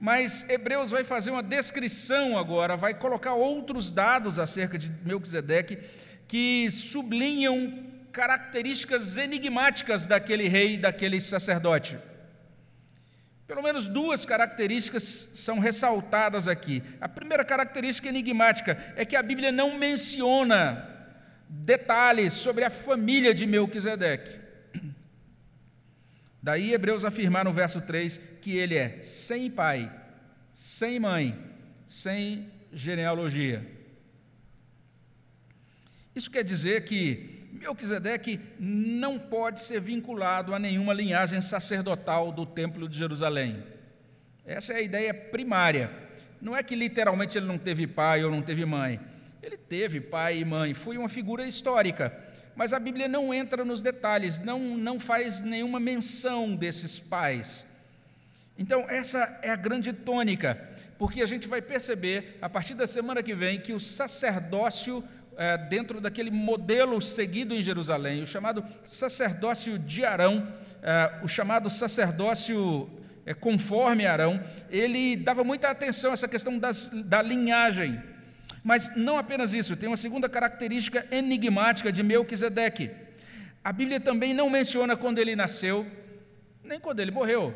mas 0.00 0.48
Hebreus 0.48 0.90
vai 0.90 1.02
fazer 1.02 1.30
uma 1.30 1.42
descrição 1.42 2.38
agora, 2.38 2.76
vai 2.76 2.94
colocar 2.94 3.34
outros 3.34 3.90
dados 3.90 4.38
acerca 4.38 4.78
de 4.78 4.92
Melquisedeque 5.04 5.78
que 6.28 6.70
sublinham 6.70 7.84
características 8.12 9.16
enigmáticas 9.16 10.06
daquele 10.06 10.46
rei, 10.48 10.76
daquele 10.76 11.20
sacerdote. 11.20 11.98
Pelo 13.46 13.62
menos 13.62 13.88
duas 13.88 14.26
características 14.26 15.30
são 15.34 15.58
ressaltadas 15.58 16.46
aqui. 16.46 16.82
A 17.00 17.08
primeira 17.08 17.44
característica 17.44 18.08
enigmática 18.08 18.76
é 18.94 19.04
que 19.04 19.16
a 19.16 19.22
Bíblia 19.22 19.50
não 19.50 19.78
menciona 19.78 20.86
detalhes 21.48 22.34
sobre 22.34 22.62
a 22.62 22.70
família 22.70 23.32
de 23.32 23.46
Melquisedeque. 23.46 24.47
Daí 26.48 26.72
Hebreus 26.72 27.04
afirmar 27.04 27.44
no 27.44 27.52
verso 27.52 27.78
3 27.78 28.18
que 28.40 28.56
ele 28.56 28.74
é 28.74 29.02
sem 29.02 29.50
pai, 29.50 29.92
sem 30.50 30.98
mãe, 30.98 31.38
sem 31.86 32.50
genealogia. 32.72 33.70
Isso 36.16 36.30
quer 36.30 36.42
dizer 36.42 36.84
que 36.84 37.50
Melquisedeque 37.52 38.40
não 38.58 39.18
pode 39.18 39.60
ser 39.60 39.78
vinculado 39.78 40.54
a 40.54 40.58
nenhuma 40.58 40.94
linhagem 40.94 41.38
sacerdotal 41.42 42.32
do 42.32 42.46
Templo 42.46 42.88
de 42.88 42.96
Jerusalém. 42.96 43.62
Essa 44.46 44.72
é 44.72 44.76
a 44.76 44.80
ideia 44.80 45.12
primária. 45.12 45.92
Não 46.40 46.56
é 46.56 46.62
que 46.62 46.74
literalmente 46.74 47.36
ele 47.36 47.46
não 47.46 47.58
teve 47.58 47.86
pai 47.86 48.24
ou 48.24 48.30
não 48.30 48.40
teve 48.40 48.64
mãe. 48.64 48.98
Ele 49.42 49.58
teve 49.58 50.00
pai 50.00 50.38
e 50.38 50.46
mãe, 50.46 50.72
foi 50.72 50.96
uma 50.96 51.10
figura 51.10 51.46
histórica 51.46 52.08
mas 52.58 52.72
a 52.72 52.80
Bíblia 52.80 53.06
não 53.06 53.32
entra 53.32 53.64
nos 53.64 53.80
detalhes, 53.82 54.40
não, 54.40 54.58
não 54.58 54.98
faz 54.98 55.40
nenhuma 55.40 55.78
menção 55.78 56.56
desses 56.56 56.98
pais. 56.98 57.64
Então, 58.58 58.84
essa 58.90 59.38
é 59.42 59.50
a 59.50 59.54
grande 59.54 59.92
tônica, 59.92 60.60
porque 60.98 61.22
a 61.22 61.26
gente 61.26 61.46
vai 61.46 61.62
perceber, 61.62 62.36
a 62.42 62.48
partir 62.48 62.74
da 62.74 62.84
semana 62.84 63.22
que 63.22 63.32
vem, 63.32 63.60
que 63.60 63.72
o 63.72 63.78
sacerdócio, 63.78 65.04
é, 65.36 65.56
dentro 65.56 66.00
daquele 66.00 66.32
modelo 66.32 67.00
seguido 67.00 67.54
em 67.54 67.62
Jerusalém, 67.62 68.24
o 68.24 68.26
chamado 68.26 68.64
sacerdócio 68.84 69.78
de 69.78 70.04
Arão, 70.04 70.52
é, 70.82 71.20
o 71.22 71.28
chamado 71.28 71.70
sacerdócio 71.70 72.90
é, 73.24 73.34
conforme 73.34 74.04
Arão, 74.04 74.42
ele 74.68 75.14
dava 75.14 75.44
muita 75.44 75.70
atenção 75.70 76.10
a 76.10 76.14
essa 76.14 76.26
questão 76.26 76.58
das, 76.58 76.88
da 77.04 77.22
linhagem. 77.22 78.02
Mas 78.62 78.94
não 78.96 79.18
apenas 79.18 79.54
isso, 79.54 79.76
tem 79.76 79.88
uma 79.88 79.96
segunda 79.96 80.28
característica 80.28 81.06
enigmática 81.10 81.92
de 81.92 82.02
Melquisedeque. 82.02 82.90
A 83.62 83.72
Bíblia 83.72 84.00
também 84.00 84.32
não 84.34 84.50
menciona 84.50 84.96
quando 84.96 85.18
ele 85.18 85.36
nasceu, 85.36 85.86
nem 86.62 86.80
quando 86.80 87.00
ele 87.00 87.10
morreu. 87.10 87.54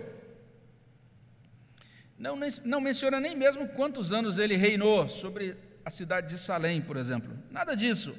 Não, 2.19 2.39
não 2.65 2.81
menciona 2.81 3.21
nem 3.21 3.37
mesmo 3.37 3.67
quantos 3.69 4.13
anos 4.13 4.39
ele 4.39 4.57
reinou 4.57 5.09
sobre 5.09 5.57
a 5.85 5.91
cidade 5.91 6.29
de 6.29 6.39
Salém, 6.39 6.81
por 6.81 6.97
exemplo. 6.97 7.37
Nada 7.51 7.75
disso. 7.75 8.17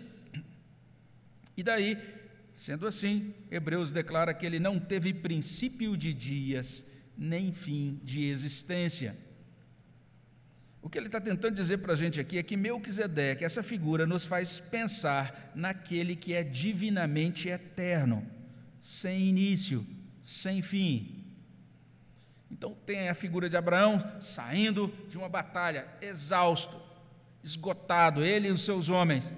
E 1.56 1.64
daí, 1.64 1.98
sendo 2.54 2.88
assim, 2.88 3.34
Hebreus 3.50 3.92
declara 3.92 4.34
que 4.34 4.46
ele 4.46 4.60
não 4.60 4.80
teve 4.80 5.14
princípio 5.14 5.96
de 5.96 6.14
dias, 6.14 6.86
nem 7.18 7.54
fim 7.54 8.00
de 8.04 8.26
existência. 8.26 9.16
O 10.84 10.90
que 10.90 10.98
ele 10.98 11.08
está 11.08 11.22
tentando 11.22 11.56
dizer 11.56 11.78
para 11.78 11.94
a 11.94 11.96
gente 11.96 12.20
aqui 12.20 12.38
é 12.38 12.44
que 12.44 12.58
Melquisedeque, 12.58 13.46
essa 13.46 13.64
figura, 13.64 14.06
nos 14.06 14.26
faz 14.26 14.60
pensar 14.60 15.52
naquele 15.56 16.14
que 16.14 16.34
é 16.34 16.44
divinamente 16.44 17.48
eterno, 17.48 18.28
sem 18.80 19.22
início, 19.22 19.88
sem 20.22 20.62
fim. 20.62 21.24
Então 22.52 22.76
tem 22.86 23.08
a 23.08 23.16
figura 23.16 23.50
de 23.50 23.56
Abraão 23.56 24.04
saindo 24.20 24.94
de 25.10 25.18
uma 25.18 25.30
batalha, 25.30 25.88
exausto, 26.02 26.80
esgotado, 27.42 28.24
ele 28.24 28.50
e 28.50 28.52
os 28.52 28.66
seus 28.66 28.90
homens. 28.90 29.34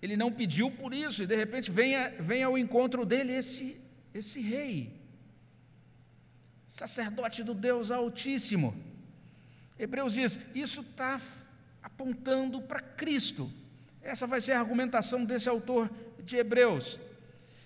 Ele 0.00 0.16
não 0.16 0.32
pediu 0.32 0.70
por 0.70 0.94
isso, 0.94 1.22
e 1.22 1.26
de 1.26 1.36
repente 1.36 1.70
vem, 1.70 1.94
a, 1.94 2.08
vem 2.08 2.42
ao 2.42 2.56
encontro 2.56 3.04
dele 3.04 3.34
esse 3.34 3.78
esse 4.12 4.40
rei, 4.40 5.00
sacerdote 6.66 7.42
do 7.42 7.54
Deus 7.54 7.90
Altíssimo. 7.90 8.89
Hebreus 9.80 10.12
diz: 10.12 10.38
isso 10.54 10.82
está 10.82 11.18
apontando 11.82 12.60
para 12.60 12.80
Cristo. 12.80 13.50
Essa 14.02 14.26
vai 14.26 14.40
ser 14.40 14.52
a 14.52 14.60
argumentação 14.60 15.24
desse 15.24 15.48
autor 15.48 15.90
de 16.22 16.36
Hebreus. 16.36 17.00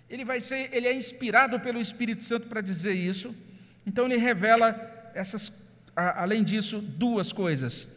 Ele 0.08 0.24
vai 0.24 0.40
ser, 0.40 0.72
ele 0.72 0.86
é 0.86 0.94
inspirado 0.94 1.58
pelo 1.58 1.80
Espírito 1.80 2.22
Santo 2.22 2.46
para 2.46 2.60
dizer 2.60 2.94
isso. 2.94 3.34
Então 3.84 4.06
ele 4.06 4.16
revela 4.16 5.10
essas, 5.14 5.52
além 5.96 6.44
disso, 6.44 6.80
duas 6.80 7.32
coisas. 7.32 7.88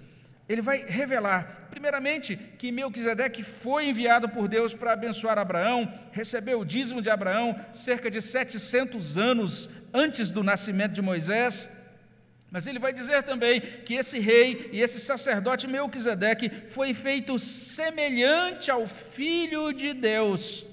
Ele 0.49 0.61
vai 0.61 0.85
revelar, 0.87 1.67
primeiramente, 1.69 2.37
que 2.57 2.71
Melquisedeque 2.71 3.43
foi 3.43 3.89
enviado 3.89 4.29
por 4.29 4.47
Deus 4.47 4.73
para 4.73 4.93
abençoar 4.93 5.37
Abraão, 5.37 5.93
recebeu 6.11 6.61
o 6.61 6.65
dízimo 6.65 7.01
de 7.01 7.09
Abraão 7.09 7.59
cerca 7.73 8.09
de 8.09 8.21
700 8.21 9.17
anos 9.17 9.69
antes 9.93 10.31
do 10.31 10.43
nascimento 10.43 10.93
de 10.93 11.01
Moisés. 11.01 11.69
Mas 12.49 12.65
ele 12.65 12.79
vai 12.79 12.93
dizer 12.93 13.23
também 13.23 13.59
que 13.59 13.95
esse 13.95 14.19
rei 14.19 14.69
e 14.71 14.81
esse 14.81 14.99
sacerdote 14.99 15.67
Melquisedeque 15.67 16.49
foi 16.67 16.93
feito 16.93 17.37
semelhante 17.37 18.71
ao 18.71 18.87
Filho 18.87 19.73
de 19.73 19.93
Deus, 19.93 20.65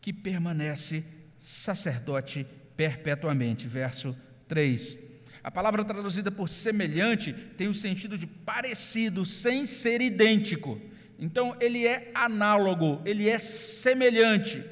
que 0.00 0.12
permanece 0.12 1.04
sacerdote 1.38 2.46
perpetuamente. 2.76 3.68
Verso 3.68 4.16
3. 4.48 4.98
A 5.44 5.50
palavra 5.50 5.84
traduzida 5.84 6.30
por 6.30 6.48
semelhante 6.48 7.32
tem 7.32 7.68
o 7.68 7.74
sentido 7.74 8.16
de 8.18 8.26
parecido, 8.26 9.24
sem 9.24 9.66
ser 9.66 10.00
idêntico. 10.00 10.80
Então, 11.18 11.56
ele 11.60 11.86
é 11.86 12.10
análogo, 12.14 13.00
ele 13.04 13.28
é 13.28 13.38
semelhante. 13.38 14.64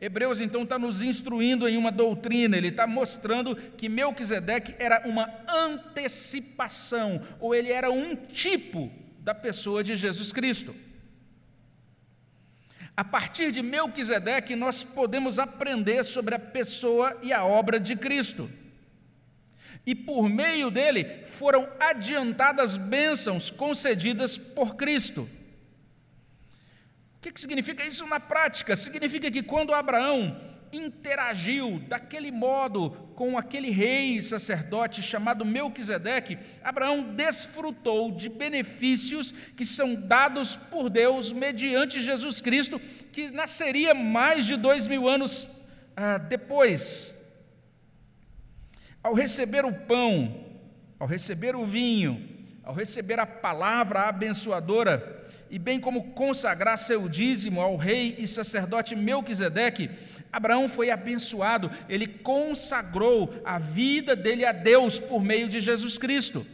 Hebreus 0.00 0.40
então 0.40 0.62
está 0.62 0.78
nos 0.78 1.00
instruindo 1.00 1.66
em 1.66 1.76
uma 1.76 1.90
doutrina, 1.90 2.56
ele 2.56 2.68
está 2.68 2.86
mostrando 2.86 3.56
que 3.56 3.88
Melquisedeque 3.88 4.74
era 4.78 5.08
uma 5.08 5.30
antecipação, 5.48 7.22
ou 7.40 7.54
ele 7.54 7.72
era 7.72 7.90
um 7.90 8.14
tipo 8.14 8.92
da 9.20 9.34
pessoa 9.34 9.82
de 9.82 9.96
Jesus 9.96 10.32
Cristo. 10.32 10.74
A 12.94 13.04
partir 13.04 13.52
de 13.52 13.62
Melquisedeque, 13.62 14.54
nós 14.54 14.84
podemos 14.84 15.38
aprender 15.38 16.04
sobre 16.04 16.34
a 16.34 16.38
pessoa 16.38 17.18
e 17.22 17.32
a 17.32 17.44
obra 17.44 17.80
de 17.80 17.96
Cristo. 17.96 18.50
E 19.84 19.94
por 19.94 20.28
meio 20.28 20.70
dele 20.70 21.24
foram 21.24 21.68
adiantadas 21.78 22.76
bênçãos 22.76 23.50
concedidas 23.50 24.36
por 24.36 24.76
Cristo. 24.76 25.28
O 27.26 27.32
que, 27.32 27.40
significa 27.40 27.84
isso 27.84 28.06
na 28.06 28.20
prática? 28.20 28.76
Significa 28.76 29.28
que 29.32 29.42
quando 29.42 29.74
Abraão 29.74 30.40
interagiu 30.72 31.80
daquele 31.88 32.30
modo 32.30 32.90
com 33.16 33.36
aquele 33.36 33.68
rei 33.68 34.22
sacerdote 34.22 35.02
chamado 35.02 35.44
Melquisedeque, 35.44 36.38
Abraão 36.62 37.14
desfrutou 37.14 38.12
de 38.12 38.28
benefícios 38.28 39.32
que 39.56 39.64
são 39.64 39.96
dados 39.96 40.54
por 40.54 40.88
Deus 40.88 41.32
mediante 41.32 42.00
Jesus 42.00 42.40
Cristo, 42.40 42.80
que 43.10 43.32
nasceria 43.32 43.92
mais 43.92 44.46
de 44.46 44.56
dois 44.56 44.86
mil 44.86 45.08
anos 45.08 45.48
ah, 45.96 46.18
depois. 46.18 47.12
Ao 49.02 49.14
receber 49.14 49.64
o 49.64 49.72
pão, 49.72 50.46
ao 51.00 51.08
receber 51.08 51.56
o 51.56 51.66
vinho, 51.66 52.24
ao 52.62 52.72
receber 52.72 53.18
a 53.18 53.26
palavra 53.26 54.02
abençoadora, 54.02 55.15
e 55.50 55.58
bem 55.58 55.78
como 55.78 56.12
consagrar 56.12 56.76
seu 56.76 57.08
dízimo 57.08 57.60
ao 57.60 57.76
rei 57.76 58.16
e 58.18 58.26
sacerdote 58.26 58.96
Melquisedeque, 58.96 59.90
Abraão 60.32 60.68
foi 60.68 60.90
abençoado, 60.90 61.70
ele 61.88 62.06
consagrou 62.06 63.40
a 63.44 63.58
vida 63.58 64.14
dele 64.14 64.44
a 64.44 64.52
Deus 64.52 64.98
por 64.98 65.22
meio 65.22 65.48
de 65.48 65.60
Jesus 65.60 65.96
Cristo. 65.96 66.46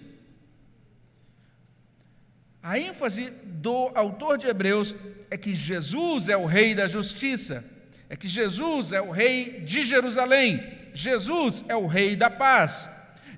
A 2.62 2.78
ênfase 2.78 3.31
do 3.44 3.90
autor 3.94 4.38
de 4.38 4.46
Hebreus 4.46 4.94
é 5.28 5.37
que 5.37 5.52
Jesus 5.52 6.28
é 6.28 6.37
o 6.37 6.46
rei 6.46 6.74
da 6.76 6.87
justiça, 6.87 7.64
é 8.09 8.14
que 8.14 8.28
Jesus 8.28 8.92
é 8.92 9.00
o 9.00 9.11
rei 9.11 9.61
de 9.61 9.85
Jerusalém, 9.85 10.62
Jesus 10.94 11.64
é 11.68 11.74
o 11.74 11.87
rei 11.87 12.14
da 12.14 12.31
paz. 12.31 12.88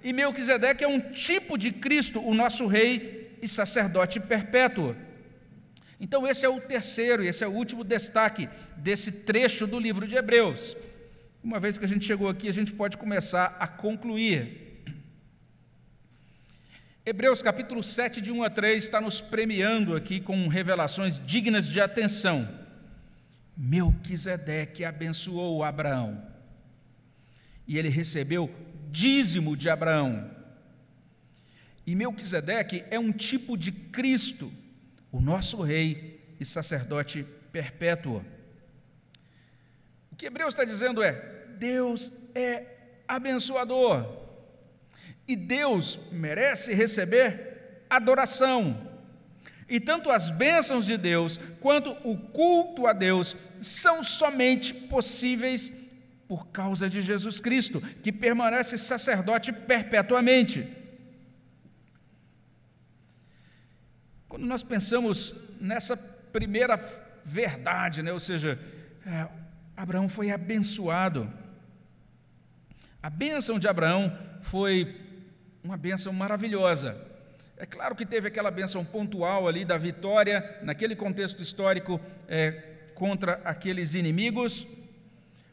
E 0.02 0.12
Melquisedeque 0.12 0.84
é 0.84 0.88
um 0.88 1.00
tipo 1.00 1.56
de 1.56 1.72
Cristo, 1.72 2.20
o 2.20 2.34
nosso 2.34 2.66
rei 2.66 3.38
e 3.40 3.48
sacerdote 3.48 4.20
perpétuo. 4.20 4.94
Então, 6.04 6.26
esse 6.26 6.44
é 6.44 6.48
o 6.50 6.60
terceiro 6.60 7.24
e 7.24 7.28
esse 7.28 7.42
é 7.42 7.48
o 7.48 7.52
último 7.52 7.82
destaque 7.82 8.46
desse 8.76 9.10
trecho 9.10 9.66
do 9.66 9.80
livro 9.80 10.06
de 10.06 10.14
Hebreus. 10.14 10.76
Uma 11.42 11.58
vez 11.58 11.78
que 11.78 11.84
a 11.86 11.88
gente 11.88 12.04
chegou 12.04 12.28
aqui, 12.28 12.46
a 12.46 12.52
gente 12.52 12.74
pode 12.74 12.98
começar 12.98 13.56
a 13.58 13.66
concluir. 13.66 14.84
Hebreus 17.06 17.40
capítulo 17.40 17.82
7, 17.82 18.20
de 18.20 18.30
1 18.30 18.42
a 18.42 18.50
3, 18.50 18.84
está 18.84 19.00
nos 19.00 19.22
premiando 19.22 19.96
aqui 19.96 20.20
com 20.20 20.46
revelações 20.46 21.18
dignas 21.24 21.66
de 21.66 21.80
atenção. 21.80 22.46
Melquisedeque 23.56 24.84
abençoou 24.84 25.64
Abraão, 25.64 26.22
e 27.66 27.78
ele 27.78 27.88
recebeu 27.88 28.54
dízimo 28.90 29.56
de 29.56 29.70
Abraão. 29.70 30.30
E 31.86 31.94
Melquisedeque 31.94 32.84
é 32.90 32.98
um 32.98 33.10
tipo 33.10 33.56
de 33.56 33.72
Cristo 33.72 34.52
o 35.14 35.20
nosso 35.20 35.62
rei 35.62 36.34
e 36.40 36.44
sacerdote 36.44 37.24
perpétuo. 37.52 38.20
O 40.10 40.16
que 40.16 40.26
Hebreus 40.26 40.54
está 40.54 40.64
dizendo 40.64 41.04
é: 41.04 41.12
Deus 41.56 42.10
é 42.34 42.64
abençoador 43.06 44.24
e 45.28 45.36
Deus 45.36 46.00
merece 46.10 46.74
receber 46.74 47.84
adoração. 47.88 48.90
E 49.68 49.78
tanto 49.78 50.10
as 50.10 50.30
bênçãos 50.30 50.84
de 50.84 50.96
Deus 50.96 51.38
quanto 51.60 51.92
o 52.02 52.18
culto 52.18 52.84
a 52.88 52.92
Deus 52.92 53.36
são 53.62 54.02
somente 54.02 54.74
possíveis 54.74 55.72
por 56.26 56.48
causa 56.48 56.90
de 56.90 57.00
Jesus 57.00 57.38
Cristo, 57.38 57.80
que 58.02 58.10
permanece 58.10 58.76
sacerdote 58.76 59.52
perpetuamente. 59.52 60.83
Quando 64.34 64.46
nós 64.46 64.64
pensamos 64.64 65.36
nessa 65.60 65.96
primeira 65.96 66.76
verdade, 67.24 68.02
né, 68.02 68.12
ou 68.12 68.18
seja, 68.18 68.58
é, 69.06 69.28
Abraão 69.76 70.08
foi 70.08 70.32
abençoado. 70.32 71.32
A 73.00 73.08
bênção 73.08 73.60
de 73.60 73.68
Abraão 73.68 74.12
foi 74.42 75.00
uma 75.62 75.76
bênção 75.76 76.12
maravilhosa. 76.12 77.00
É 77.56 77.64
claro 77.64 77.94
que 77.94 78.04
teve 78.04 78.26
aquela 78.26 78.50
bênção 78.50 78.84
pontual 78.84 79.46
ali 79.46 79.64
da 79.64 79.78
vitória, 79.78 80.58
naquele 80.64 80.96
contexto 80.96 81.40
histórico, 81.40 82.00
é, 82.26 82.50
contra 82.96 83.34
aqueles 83.44 83.94
inimigos, 83.94 84.66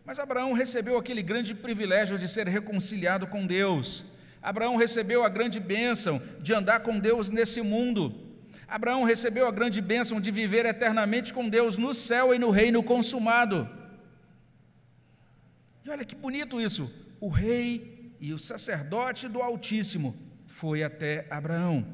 mas 0.03 0.17
Abraão 0.17 0.53
recebeu 0.53 0.97
aquele 0.97 1.21
grande 1.21 1.53
privilégio 1.53 2.17
de 2.17 2.27
ser 2.27 2.47
reconciliado 2.47 3.27
com 3.27 3.45
Deus. 3.45 4.05
Abraão 4.41 4.75
recebeu 4.75 5.23
a 5.23 5.29
grande 5.29 5.59
bênção 5.59 6.19
de 6.39 6.51
andar 6.51 6.79
com 6.79 6.97
Deus 6.97 7.29
nesse 7.29 7.61
mundo. 7.61 8.30
Abraão 8.71 9.03
recebeu 9.03 9.45
a 9.45 9.51
grande 9.51 9.81
bênção 9.81 10.21
de 10.21 10.31
viver 10.31 10.65
eternamente 10.65 11.33
com 11.33 11.49
Deus 11.49 11.77
no 11.77 11.93
céu 11.93 12.33
e 12.33 12.39
no 12.39 12.49
reino 12.49 12.81
consumado. 12.81 13.69
E 15.83 15.89
olha 15.89 16.05
que 16.05 16.15
bonito 16.15 16.61
isso. 16.61 16.89
O 17.19 17.27
rei 17.27 18.13
e 18.17 18.33
o 18.33 18.39
sacerdote 18.39 19.27
do 19.27 19.41
Altíssimo 19.41 20.15
foi 20.47 20.83
até 20.83 21.27
Abraão. 21.29 21.85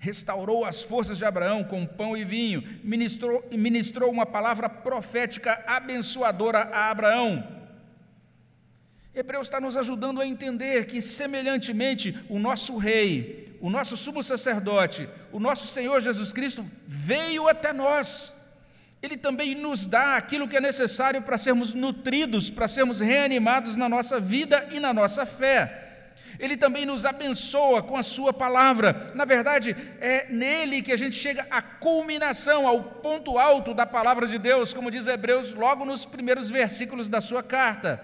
Restaurou 0.00 0.64
as 0.64 0.82
forças 0.82 1.16
de 1.16 1.24
Abraão 1.24 1.62
com 1.62 1.86
pão 1.86 2.16
e 2.16 2.24
vinho, 2.24 2.60
ministrou, 2.82 3.48
ministrou 3.52 4.10
uma 4.10 4.26
palavra 4.26 4.68
profética 4.68 5.62
abençoadora 5.64 6.58
a 6.72 6.90
Abraão. 6.90 7.56
Hebreus 9.14 9.46
está 9.46 9.60
nos 9.60 9.76
ajudando 9.76 10.20
a 10.20 10.26
entender 10.26 10.86
que, 10.86 11.00
semelhantemente, 11.00 12.18
o 12.28 12.40
nosso 12.40 12.76
rei, 12.78 13.45
o 13.60 13.70
nosso 13.70 13.96
sumo 13.96 14.22
sacerdote, 14.22 15.08
o 15.32 15.38
nosso 15.38 15.66
Senhor 15.66 16.00
Jesus 16.00 16.32
Cristo, 16.32 16.64
veio 16.86 17.48
até 17.48 17.72
nós. 17.72 18.34
Ele 19.02 19.16
também 19.16 19.54
nos 19.54 19.86
dá 19.86 20.16
aquilo 20.16 20.48
que 20.48 20.56
é 20.56 20.60
necessário 20.60 21.22
para 21.22 21.38
sermos 21.38 21.74
nutridos, 21.74 22.50
para 22.50 22.66
sermos 22.66 23.00
reanimados 23.00 23.76
na 23.76 23.88
nossa 23.88 24.18
vida 24.18 24.68
e 24.70 24.80
na 24.80 24.92
nossa 24.92 25.26
fé. 25.26 25.82
Ele 26.38 26.56
também 26.56 26.84
nos 26.84 27.06
abençoa 27.06 27.82
com 27.82 27.96
a 27.96 28.02
Sua 28.02 28.32
palavra. 28.32 29.12
Na 29.14 29.24
verdade, 29.24 29.76
é 30.00 30.26
nele 30.30 30.82
que 30.82 30.92
a 30.92 30.96
gente 30.96 31.16
chega 31.16 31.46
à 31.50 31.62
culminação, 31.62 32.66
ao 32.66 32.82
ponto 32.82 33.38
alto 33.38 33.72
da 33.72 33.86
palavra 33.86 34.26
de 34.26 34.38
Deus, 34.38 34.74
como 34.74 34.90
diz 34.90 35.06
Hebreus 35.06 35.52
logo 35.52 35.84
nos 35.84 36.04
primeiros 36.04 36.50
versículos 36.50 37.08
da 37.08 37.20
sua 37.20 37.42
carta. 37.42 38.02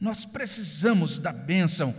Nós 0.00 0.24
precisamos 0.24 1.18
da 1.18 1.32
bênção 1.32 1.94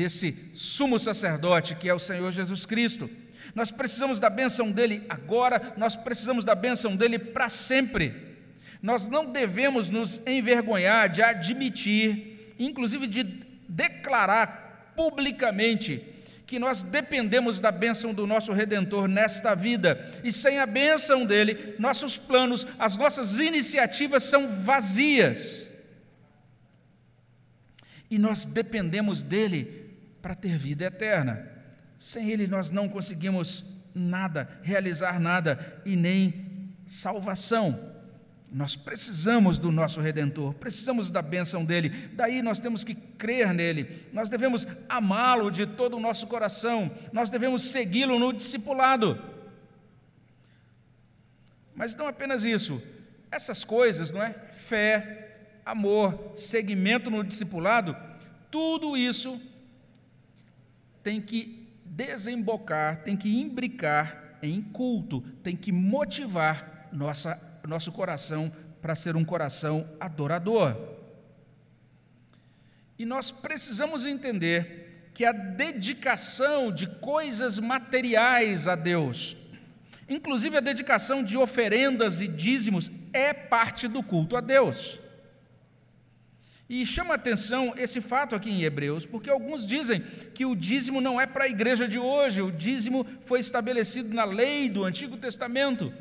desse 0.00 0.34
sumo 0.54 0.98
sacerdote 0.98 1.74
que 1.74 1.86
é 1.86 1.92
o 1.92 1.98
Senhor 1.98 2.32
Jesus 2.32 2.64
Cristo. 2.64 3.10
Nós 3.54 3.70
precisamos 3.70 4.18
da 4.18 4.30
bênção 4.30 4.72
dele 4.72 5.04
agora, 5.10 5.74
nós 5.76 5.94
precisamos 5.94 6.42
da 6.42 6.54
bênção 6.54 6.96
dele 6.96 7.18
para 7.18 7.50
sempre. 7.50 8.14
Nós 8.80 9.06
não 9.08 9.26
devemos 9.26 9.90
nos 9.90 10.26
envergonhar 10.26 11.10
de 11.10 11.20
admitir, 11.20 12.54
inclusive 12.58 13.06
de 13.06 13.24
declarar 13.68 14.94
publicamente, 14.96 16.02
que 16.46 16.58
nós 16.58 16.82
dependemos 16.82 17.60
da 17.60 17.70
bênção 17.70 18.14
do 18.14 18.26
nosso 18.26 18.54
Redentor 18.54 19.06
nesta 19.06 19.54
vida, 19.54 20.00
e 20.24 20.32
sem 20.32 20.58
a 20.58 20.66
bênção 20.66 21.26
dele, 21.26 21.74
nossos 21.78 22.16
planos, 22.16 22.66
as 22.78 22.96
nossas 22.96 23.38
iniciativas 23.38 24.22
são 24.22 24.48
vazias. 24.48 25.70
E 28.10 28.18
nós 28.18 28.44
dependemos 28.44 29.22
dele 29.22 29.89
para 30.20 30.34
ter 30.34 30.56
vida 30.56 30.84
eterna. 30.84 31.48
Sem 31.98 32.30
ele, 32.30 32.46
nós 32.46 32.70
não 32.70 32.88
conseguimos 32.88 33.64
nada, 33.94 34.48
realizar 34.62 35.18
nada 35.20 35.80
e 35.84 35.96
nem 35.96 36.74
salvação. 36.86 37.90
Nós 38.52 38.74
precisamos 38.74 39.58
do 39.58 39.70
nosso 39.70 40.00
redentor, 40.00 40.54
precisamos 40.54 41.10
da 41.10 41.22
bênção 41.22 41.64
dele, 41.64 42.10
daí 42.14 42.42
nós 42.42 42.58
temos 42.58 42.82
que 42.82 42.94
crer 42.96 43.54
nele, 43.54 44.08
nós 44.12 44.28
devemos 44.28 44.66
amá-lo 44.88 45.52
de 45.52 45.66
todo 45.66 45.96
o 45.96 46.00
nosso 46.00 46.26
coração, 46.26 46.90
nós 47.12 47.30
devemos 47.30 47.62
segui-lo 47.62 48.18
no 48.18 48.32
discipulado. 48.32 49.22
Mas 51.76 51.94
não 51.94 52.08
apenas 52.08 52.42
isso, 52.42 52.82
essas 53.30 53.64
coisas, 53.64 54.10
não 54.10 54.20
é? 54.20 54.34
Fé, 54.50 55.60
amor, 55.64 56.32
seguimento 56.34 57.08
no 57.08 57.22
discipulado, 57.22 57.96
tudo 58.50 58.96
isso 58.96 59.40
tem 61.02 61.20
que 61.20 61.68
desembocar, 61.84 63.02
tem 63.02 63.16
que 63.16 63.40
imbricar 63.40 64.38
em 64.42 64.62
culto, 64.62 65.20
tem 65.42 65.56
que 65.56 65.72
motivar 65.72 66.88
nossa 66.92 67.50
nosso 67.66 67.92
coração 67.92 68.52
para 68.80 68.94
ser 68.94 69.16
um 69.16 69.24
coração 69.24 69.88
adorador. 69.98 70.76
E 72.98 73.04
nós 73.04 73.30
precisamos 73.30 74.04
entender 74.04 75.10
que 75.14 75.24
a 75.24 75.32
dedicação 75.32 76.72
de 76.72 76.86
coisas 76.86 77.58
materiais 77.58 78.68
a 78.68 78.74
Deus, 78.74 79.36
inclusive 80.08 80.56
a 80.56 80.60
dedicação 80.60 81.22
de 81.22 81.36
oferendas 81.36 82.20
e 82.20 82.28
dízimos, 82.28 82.90
é 83.12 83.32
parte 83.32 83.88
do 83.88 84.02
culto 84.02 84.36
a 84.36 84.40
Deus. 84.40 85.00
E 86.70 86.86
chama 86.86 87.14
atenção 87.14 87.74
esse 87.76 88.00
fato 88.00 88.36
aqui 88.36 88.48
em 88.48 88.62
Hebreus, 88.62 89.04
porque 89.04 89.28
alguns 89.28 89.66
dizem 89.66 90.02
que 90.32 90.46
o 90.46 90.54
dízimo 90.54 91.00
não 91.00 91.20
é 91.20 91.26
para 91.26 91.42
a 91.42 91.48
igreja 91.48 91.88
de 91.88 91.98
hoje, 91.98 92.42
o 92.42 92.52
dízimo 92.52 93.04
foi 93.22 93.40
estabelecido 93.40 94.14
na 94.14 94.22
lei 94.22 94.70
do 94.70 94.84
Antigo 94.84 95.16
Testamento. 95.16 95.92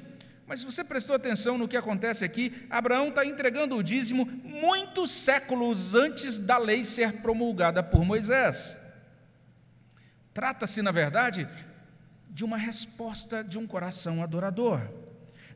Mas 0.46 0.62
você 0.62 0.84
prestou 0.84 1.16
atenção 1.16 1.58
no 1.58 1.68
que 1.68 1.76
acontece 1.76 2.24
aqui? 2.24 2.54
Abraão 2.70 3.10
está 3.10 3.26
entregando 3.26 3.76
o 3.76 3.82
dízimo 3.82 4.28
muitos 4.44 5.10
séculos 5.10 5.96
antes 5.96 6.38
da 6.38 6.60
lei 6.60 6.86
ser 6.86 7.14
promulgada 7.14 7.82
por 7.82 8.06
Moisés. 8.06 8.78
Trata-se, 10.36 10.84
na 10.84 10.92
verdade, 10.92 11.50
de 12.30 12.46
uma 12.46 12.58
resposta 12.58 13.44
de 13.44 13.58
um 13.58 13.66
coração 13.66 14.22
adorador. 14.22 14.88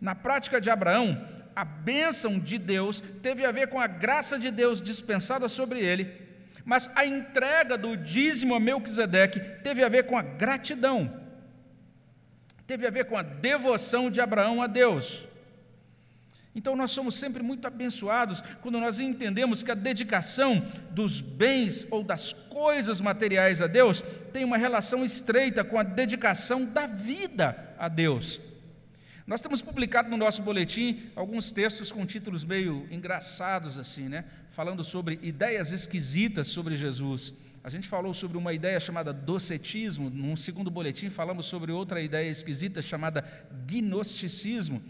Na 0.02 0.16
prática 0.16 0.60
de 0.60 0.72
Abraão, 0.72 1.24
a 1.56 1.64
bênção 1.64 2.40
de 2.40 2.58
Deus 2.58 3.02
teve 3.22 3.46
a 3.46 3.52
ver 3.52 3.68
com 3.68 3.80
a 3.80 3.88
graça 3.88 4.38
de 4.40 4.52
Deus 4.52 4.82
dispensada 4.82 5.48
sobre 5.48 5.80
ele, 5.80 6.12
mas 6.66 6.90
a 6.96 7.06
entrega 7.06 7.78
do 7.78 7.96
dízimo 7.96 8.56
a 8.56 8.60
Melquisedeque 8.60 9.40
teve 9.64 9.84
a 9.84 9.90
ver 9.90 10.04
com 10.04 10.18
a 10.18 10.22
gratidão 10.22 11.24
teve 12.66 12.88
a 12.88 12.90
ver 12.90 13.06
com 13.06 13.18
a 13.18 13.22
devoção 13.22 14.10
de 14.10 14.22
Abraão 14.22 14.62
a 14.62 14.68
Deus. 14.68 15.28
Então, 16.56 16.76
nós 16.76 16.92
somos 16.92 17.16
sempre 17.16 17.42
muito 17.42 17.68
abençoados 17.68 18.42
quando 18.62 18.80
nós 18.80 19.00
entendemos 19.00 19.64
que 19.64 19.72
a 19.72 19.76
dedicação 19.76 20.66
dos 20.92 21.20
bens 21.20 21.86
ou 21.90 22.04
das 22.04 22.32
coisas 22.32 23.02
materiais 23.02 23.60
a 23.60 23.66
Deus 23.66 24.04
tem 24.32 24.44
uma 24.44 24.58
relação 24.58 25.04
estreita 25.04 25.64
com 25.64 25.80
a 25.80 25.84
dedicação 25.84 26.64
da 26.64 26.86
vida 26.86 27.76
a 27.78 27.88
Deus. 27.88 28.40
Nós 29.26 29.40
temos 29.40 29.62
publicado 29.62 30.10
no 30.10 30.18
nosso 30.18 30.42
boletim 30.42 31.04
alguns 31.16 31.50
textos 31.50 31.92
com 31.92 32.06
títulos 32.06 32.44
meio 32.44 32.86
engraçados, 32.92 33.78
assim, 33.78 34.10
né? 34.10 34.26
Falando 34.50 34.84
sobre 34.84 35.18
ideias 35.22 35.72
esquisitas 35.72 36.50
sobre 36.50 36.76
Jesus. 36.76 37.34
A 37.64 37.70
gente 37.70 37.88
falou 37.88 38.14
sobre 38.14 38.38
uma 38.38 38.52
ideia 38.52 38.78
chamada 38.82 39.14
docetismo, 39.14 40.10
num 40.10 40.36
segundo 40.36 40.70
boletim 40.70 41.10
falamos 41.10 41.46
sobre 41.46 41.72
outra 41.72 42.02
ideia 42.02 42.30
esquisita 42.30 42.82
chamada 42.82 43.24
gnosticismo. 43.66 44.84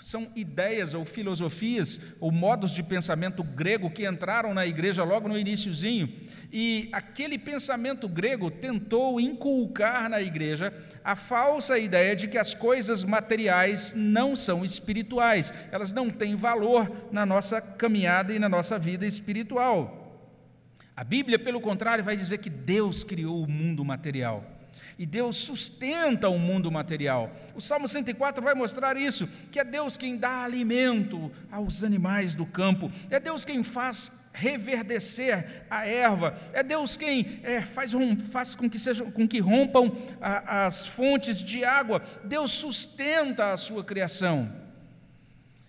São 0.00 0.30
ideias 0.34 0.94
ou 0.94 1.04
filosofias 1.04 2.00
ou 2.20 2.30
modos 2.30 2.72
de 2.72 2.82
pensamento 2.82 3.42
grego 3.42 3.90
que 3.90 4.08
entraram 4.08 4.54
na 4.54 4.66
igreja 4.66 5.04
logo 5.04 5.28
no 5.28 5.38
iníciozinho. 5.38 6.12
E 6.52 6.88
aquele 6.92 7.38
pensamento 7.38 8.08
grego 8.08 8.50
tentou 8.50 9.20
inculcar 9.20 10.08
na 10.08 10.20
igreja 10.20 10.72
a 11.04 11.16
falsa 11.16 11.78
ideia 11.78 12.14
de 12.14 12.28
que 12.28 12.38
as 12.38 12.54
coisas 12.54 13.04
materiais 13.04 13.92
não 13.96 14.34
são 14.34 14.64
espirituais, 14.64 15.52
elas 15.70 15.92
não 15.92 16.10
têm 16.10 16.36
valor 16.36 17.08
na 17.12 17.24
nossa 17.24 17.60
caminhada 17.60 18.32
e 18.32 18.38
na 18.38 18.48
nossa 18.48 18.78
vida 18.78 19.06
espiritual. 19.06 19.98
A 20.96 21.04
Bíblia, 21.04 21.38
pelo 21.38 21.60
contrário, 21.60 22.02
vai 22.02 22.16
dizer 22.16 22.38
que 22.38 22.50
Deus 22.50 23.04
criou 23.04 23.42
o 23.42 23.48
mundo 23.48 23.84
material. 23.84 24.57
E 24.98 25.06
Deus 25.06 25.36
sustenta 25.36 26.28
o 26.28 26.38
mundo 26.38 26.72
material. 26.72 27.32
O 27.54 27.60
Salmo 27.60 27.86
104 27.86 28.42
vai 28.42 28.54
mostrar 28.54 28.96
isso: 28.96 29.28
que 29.52 29.60
é 29.60 29.64
Deus 29.64 29.96
quem 29.96 30.16
dá 30.16 30.42
alimento 30.42 31.30
aos 31.52 31.84
animais 31.84 32.34
do 32.34 32.44
campo, 32.44 32.90
é 33.08 33.20
Deus 33.20 33.44
quem 33.44 33.62
faz 33.62 34.10
reverdecer 34.32 35.64
a 35.70 35.86
erva, 35.86 36.38
é 36.52 36.62
Deus 36.62 36.96
quem 36.96 37.40
é, 37.42 37.60
faz, 37.60 37.92
faz 38.30 38.54
com, 38.54 38.68
que 38.68 38.78
com 39.12 39.26
que 39.26 39.38
rompam 39.38 39.92
a, 40.20 40.66
as 40.66 40.86
fontes 40.86 41.38
de 41.38 41.64
água, 41.64 42.02
Deus 42.24 42.50
sustenta 42.50 43.52
a 43.52 43.56
sua 43.56 43.84
criação. 43.84 44.52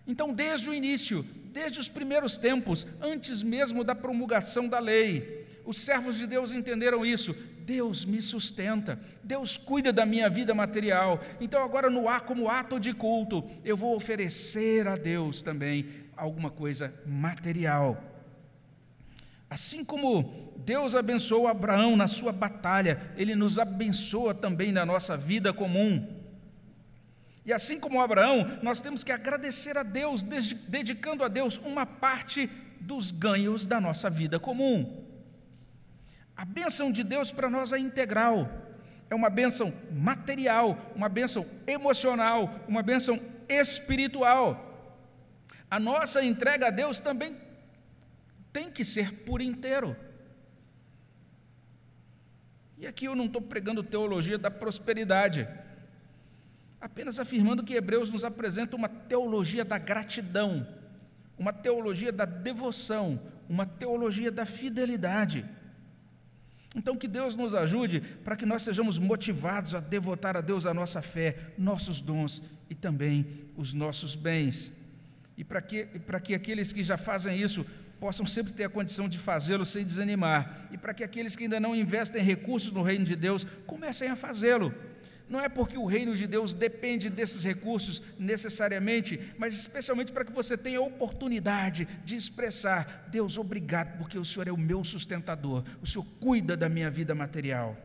Então, 0.07 0.33
desde 0.33 0.69
o 0.69 0.73
início, 0.73 1.23
desde 1.51 1.79
os 1.79 1.89
primeiros 1.89 2.37
tempos, 2.37 2.87
antes 2.99 3.43
mesmo 3.43 3.83
da 3.83 3.93
promulgação 3.93 4.67
da 4.67 4.79
lei. 4.79 5.45
Os 5.65 5.77
servos 5.77 6.15
de 6.15 6.25
Deus 6.25 6.51
entenderam 6.51 7.05
isso. 7.05 7.35
Deus 7.69 8.03
me 8.03 8.19
sustenta, 8.19 8.99
Deus 9.23 9.55
cuida 9.55 9.93
da 9.93 10.03
minha 10.03 10.27
vida 10.27 10.55
material. 10.55 11.21
Então, 11.39 11.63
agora, 11.63 11.87
no 11.87 12.09
ar, 12.09 12.21
como 12.21 12.49
ato 12.49 12.79
de 12.79 12.95
culto, 12.95 13.47
eu 13.63 13.77
vou 13.77 13.95
oferecer 13.95 14.87
a 14.87 14.95
Deus 14.95 15.43
também 15.43 15.85
alguma 16.17 16.49
coisa 16.49 16.91
material. 17.05 18.03
Assim 19.47 19.85
como 19.85 20.51
Deus 20.65 20.95
abençoou 20.95 21.47
Abraão 21.47 21.95
na 21.95 22.07
sua 22.07 22.31
batalha, 22.31 23.13
Ele 23.15 23.35
nos 23.35 23.59
abençoa 23.59 24.33
também 24.33 24.71
na 24.71 24.83
nossa 24.83 25.15
vida 25.15 25.53
comum. 25.53 26.07
E 27.45 27.53
assim 27.53 27.79
como 27.79 28.01
Abraão, 28.01 28.57
nós 28.63 28.81
temos 28.81 29.03
que 29.03 29.11
agradecer 29.11 29.77
a 29.77 29.83
Deus, 29.83 30.23
dedicando 30.23 31.23
a 31.23 31.27
Deus 31.27 31.59
uma 31.59 31.85
parte 31.85 32.49
dos 32.81 33.11
ganhos 33.11 33.67
da 33.67 33.79
nossa 33.79 34.09
vida 34.09 34.39
comum. 34.39 35.07
A 36.39 36.45
bênção 36.45 36.89
de 36.89 37.03
Deus 37.03 37.33
para 37.33 37.49
nós 37.49 37.73
é 37.73 37.77
integral, 37.77 38.49
é 39.09 39.13
uma 39.13 39.29
bênção 39.29 39.73
material, 39.91 40.77
uma 40.95 41.09
bênção 41.09 41.45
emocional, 41.67 42.61
uma 42.65 42.81
bênção 42.81 43.19
espiritual. 43.49 44.47
A 45.69 45.77
nossa 45.77 46.23
entrega 46.23 46.67
a 46.67 46.71
Deus 46.71 47.01
também 47.01 47.35
tem 48.53 48.71
que 48.71 48.85
ser 48.85 49.15
por 49.25 49.41
inteiro. 49.41 49.97
E 52.77 52.87
aqui 52.87 53.03
eu 53.03 53.15
não 53.17 53.25
estou 53.25 53.41
pregando 53.41 53.83
teologia 53.83 54.37
da 54.37 54.49
prosperidade 54.49 55.45
apenas 56.79 57.19
afirmando 57.19 57.65
que 57.65 57.73
Hebreus 57.73 58.09
nos 58.09 58.23
apresenta 58.23 58.77
uma 58.77 58.87
teologia 58.87 59.65
da 59.65 59.77
gratidão, 59.77 60.65
uma 61.37 61.51
teologia 61.51 62.13
da 62.13 62.23
devoção, 62.23 63.21
uma 63.49 63.65
teologia 63.65 64.31
da 64.31 64.45
fidelidade. 64.45 65.45
Então, 66.75 66.95
que 66.95 67.07
Deus 67.07 67.35
nos 67.35 67.53
ajude 67.55 67.99
para 68.23 68.35
que 68.35 68.45
nós 68.45 68.61
sejamos 68.61 68.99
motivados 68.99 69.73
a 69.73 69.79
devotar 69.79 70.37
a 70.37 70.41
Deus 70.41 70.65
a 70.65 70.73
nossa 70.73 71.01
fé, 71.01 71.53
nossos 71.57 71.99
dons 71.99 72.43
e 72.69 72.75
também 72.75 73.25
os 73.57 73.73
nossos 73.73 74.15
bens. 74.15 74.71
E 75.35 75.43
para 75.43 75.61
que, 75.61 75.85
para 75.85 76.19
que 76.19 76.35
aqueles 76.35 76.71
que 76.71 76.83
já 76.83 76.97
fazem 76.97 77.41
isso 77.41 77.65
possam 77.99 78.25
sempre 78.25 78.53
ter 78.53 78.63
a 78.63 78.69
condição 78.69 79.09
de 79.09 79.17
fazê-lo 79.17 79.65
sem 79.65 79.83
desanimar. 79.83 80.69
E 80.71 80.77
para 80.77 80.93
que 80.93 81.03
aqueles 81.03 81.35
que 81.35 81.43
ainda 81.43 81.59
não 81.59 81.75
investem 81.75 82.23
recursos 82.23 82.71
no 82.71 82.83
reino 82.83 83.03
de 83.03 83.15
Deus 83.15 83.45
comecem 83.65 84.09
a 84.09 84.15
fazê-lo 84.15 84.73
não 85.29 85.39
é 85.39 85.47
porque 85.47 85.77
o 85.77 85.85
reino 85.85 86.15
de 86.15 86.25
Deus 86.25 86.55
depende 86.55 87.07
desses 87.07 87.43
recursos 87.43 88.01
necessariamente, 88.17 89.19
mas 89.37 89.53
especialmente 89.53 90.11
para 90.11 90.25
que 90.25 90.31
você 90.31 90.57
tenha 90.57 90.79
a 90.79 90.83
oportunidade 90.83 91.87
de 92.03 92.15
expressar: 92.15 93.07
Deus, 93.11 93.37
obrigado, 93.37 93.97
porque 93.99 94.17
o 94.17 94.25
Senhor 94.25 94.47
é 94.47 94.51
o 94.51 94.57
meu 94.57 94.83
sustentador, 94.83 95.63
o 95.81 95.85
Senhor 95.85 96.05
cuida 96.19 96.57
da 96.57 96.67
minha 96.67 96.89
vida 96.89 97.13
material. 97.13 97.77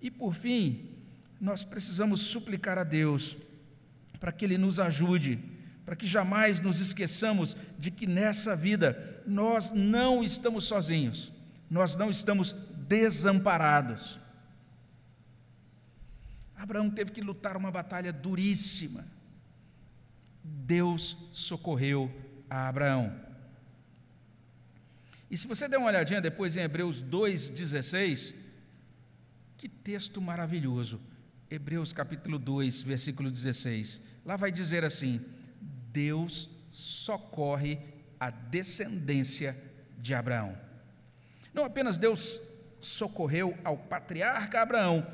E 0.00 0.08
por 0.10 0.34
fim, 0.34 0.88
nós 1.40 1.64
precisamos 1.64 2.20
suplicar 2.20 2.78
a 2.78 2.84
Deus 2.84 3.36
para 4.20 4.30
que 4.30 4.44
Ele 4.44 4.56
nos 4.56 4.78
ajude, 4.78 5.38
para 5.84 5.96
que 5.96 6.06
jamais 6.06 6.60
nos 6.60 6.78
esqueçamos 6.78 7.56
de 7.76 7.90
que 7.90 8.06
nessa 8.06 8.54
vida 8.54 9.22
nós 9.26 9.72
não 9.72 10.22
estamos 10.22 10.64
sozinhos, 10.64 11.32
nós 11.68 11.96
não 11.96 12.08
estamos 12.08 12.54
desamparados. 12.86 14.20
Abraão 16.62 16.90
teve 16.90 17.10
que 17.10 17.22
lutar 17.22 17.56
uma 17.56 17.70
batalha 17.70 18.12
duríssima. 18.12 19.06
Deus 20.44 21.16
socorreu 21.32 22.12
a 22.50 22.68
Abraão. 22.68 23.18
E 25.30 25.38
se 25.38 25.46
você 25.46 25.66
der 25.66 25.78
uma 25.78 25.86
olhadinha 25.86 26.20
depois 26.20 26.58
em 26.58 26.60
Hebreus 26.60 27.02
2,16, 27.02 28.34
que 29.56 29.70
texto 29.70 30.20
maravilhoso. 30.20 31.00
Hebreus 31.50 31.94
capítulo 31.94 32.38
2, 32.38 32.82
versículo 32.82 33.30
16. 33.30 34.02
Lá 34.26 34.36
vai 34.36 34.52
dizer 34.52 34.84
assim: 34.84 35.18
Deus 35.90 36.50
socorre 36.68 37.78
a 38.18 38.30
descendência 38.30 39.56
de 39.98 40.14
Abraão. 40.14 40.58
Não 41.54 41.64
apenas 41.64 41.96
Deus 41.96 42.38
socorreu 42.80 43.58
ao 43.64 43.78
patriarca 43.78 44.60
Abraão, 44.60 45.06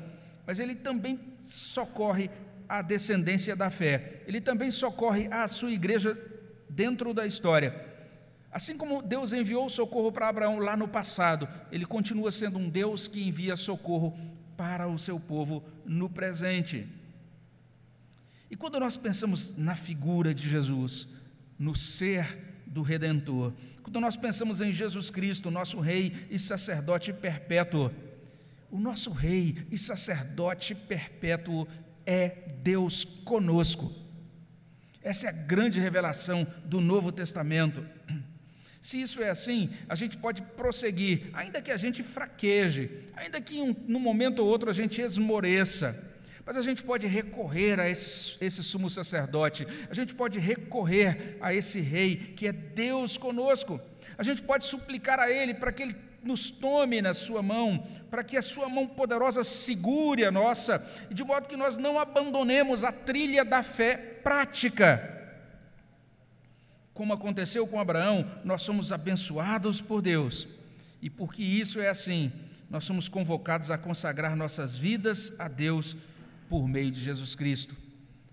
mas 0.47 0.59
ele 0.59 0.73
também 0.73 1.19
socorre 1.41 2.31
a 2.69 2.81
descendência 2.81 3.53
da 3.53 3.69
fé. 3.69 4.23
Ele 4.25 4.39
também 4.39 4.71
socorre 4.71 5.27
a 5.29 5.45
sua 5.45 5.71
igreja 5.71 6.17
dentro 6.69 7.13
da 7.13 7.27
história. 7.27 7.85
Assim 8.49 8.77
como 8.77 9.01
Deus 9.01 9.33
enviou 9.33 9.69
socorro 9.69 10.09
para 10.09 10.29
Abraão 10.29 10.57
lá 10.57 10.77
no 10.77 10.87
passado, 10.87 11.49
ele 11.69 11.85
continua 11.85 12.31
sendo 12.31 12.57
um 12.57 12.69
Deus 12.69 13.09
que 13.09 13.27
envia 13.27 13.57
socorro 13.57 14.17
para 14.55 14.87
o 14.87 14.97
seu 14.97 15.19
povo 15.19 15.63
no 15.85 16.09
presente. 16.09 16.87
E 18.49 18.55
quando 18.55 18.79
nós 18.79 18.95
pensamos 18.95 19.55
na 19.57 19.75
figura 19.75 20.33
de 20.33 20.47
Jesus, 20.47 21.09
no 21.59 21.75
ser 21.75 22.63
do 22.65 22.81
Redentor, 22.81 23.53
quando 23.83 23.99
nós 23.99 24.15
pensamos 24.15 24.61
em 24.61 24.71
Jesus 24.71 25.09
Cristo, 25.09 25.51
nosso 25.51 25.79
Rei 25.79 26.13
e 26.29 26.39
sacerdote 26.39 27.11
perpétuo, 27.11 27.91
o 28.69 28.79
nosso 28.79 29.11
Rei 29.11 29.67
e 29.71 29.77
sacerdote 29.77 30.75
perpétuo 30.75 31.67
é 32.05 32.29
Deus 32.61 33.03
conosco. 33.03 33.93
Essa 35.01 35.27
é 35.27 35.29
a 35.29 35.33
grande 35.33 35.79
revelação 35.79 36.45
do 36.65 36.81
Novo 36.81 37.11
Testamento. 37.11 37.85
Se 38.81 39.01
isso 39.01 39.21
é 39.21 39.29
assim, 39.29 39.69
a 39.89 39.95
gente 39.95 40.17
pode 40.17 40.41
prosseguir, 40.41 41.29
ainda 41.33 41.61
que 41.61 41.71
a 41.71 41.77
gente 41.77 42.03
fraqueje, 42.03 42.89
ainda 43.15 43.41
que 43.41 43.59
um, 43.59 43.75
num 43.87 43.99
momento 43.99 44.39
ou 44.39 44.47
outro 44.47 44.69
a 44.69 44.73
gente 44.73 45.01
esmoreça, 45.01 46.15
mas 46.45 46.55
a 46.55 46.61
gente 46.61 46.83
pode 46.83 47.05
recorrer 47.07 47.79
a 47.79 47.89
esse, 47.89 48.37
esse 48.39 48.63
sumo 48.63 48.89
sacerdote, 48.89 49.67
a 49.89 49.93
gente 49.93 50.15
pode 50.15 50.39
recorrer 50.39 51.37
a 51.41 51.53
esse 51.53 51.81
rei 51.81 52.15
que 52.15 52.47
é 52.47 52.53
Deus 52.53 53.17
conosco, 53.17 53.81
a 54.17 54.23
gente 54.23 54.41
pode 54.41 54.65
suplicar 54.65 55.19
a 55.19 55.29
Ele 55.29 55.53
para 55.53 55.73
que 55.73 55.83
Ele 55.83 56.06
nos 56.27 56.51
tome 56.51 57.01
na 57.01 57.13
Sua 57.13 57.41
mão, 57.41 57.87
para 58.11 58.23
que 58.23 58.37
a 58.37 58.41
Sua 58.41 58.69
mão 58.69 58.85
poderosa 58.85 59.43
segure 59.43 60.25
a 60.25 60.31
nossa, 60.31 60.85
de 61.09 61.23
modo 61.23 61.47
que 61.47 61.57
nós 61.57 61.77
não 61.77 61.97
abandonemos 61.97 62.83
a 62.83 62.91
trilha 62.91 63.43
da 63.43 63.63
fé 63.63 63.97
prática 63.97 65.17
como 66.97 67.13
aconteceu 67.13 67.67
com 67.67 67.79
Abraão, 67.79 68.25
nós 68.43 68.63
somos 68.63 68.91
abençoados 68.91 69.79
por 69.79 70.01
Deus. 70.01 70.47
E 70.99 71.11
porque 71.11 71.43
isso 71.43 71.79
é 71.79 71.89
assim, 71.89 72.31
nós 72.71 72.85
somos 72.85 73.07
convocados 73.07 73.69
a 73.69 73.77
consagrar 73.77 74.35
nossas 74.35 74.75
vidas 74.75 75.39
a 75.39 75.47
Deus 75.47 75.95
por 76.49 76.67
meio 76.67 76.89
de 76.89 76.99
Jesus 76.99 77.35
Cristo. 77.35 77.77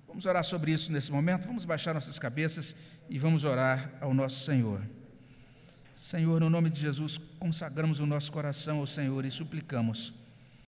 Vamos 0.09 0.25
orar 0.25 0.43
sobre 0.43 0.73
isso 0.73 0.91
nesse 0.91 1.13
momento, 1.13 1.47
vamos 1.47 1.67
baixar 1.67 1.93
nossas 1.93 2.19
cabeças 2.19 2.75
e 3.11 3.19
vamos 3.19 3.45
orar 3.45 3.93
ao 4.01 4.15
nosso 4.15 4.43
Senhor. 4.43 4.81
Senhor, 5.95 6.41
no 6.41 6.51
nome 6.51 6.71
de 6.71 6.81
Jesus, 6.81 7.19
consagramos 7.39 8.01
o 8.01 8.07
nosso 8.07 8.33
coração 8.33 8.79
ao 8.79 8.87
Senhor 8.87 9.25
e 9.25 9.31
suplicamos 9.31 10.24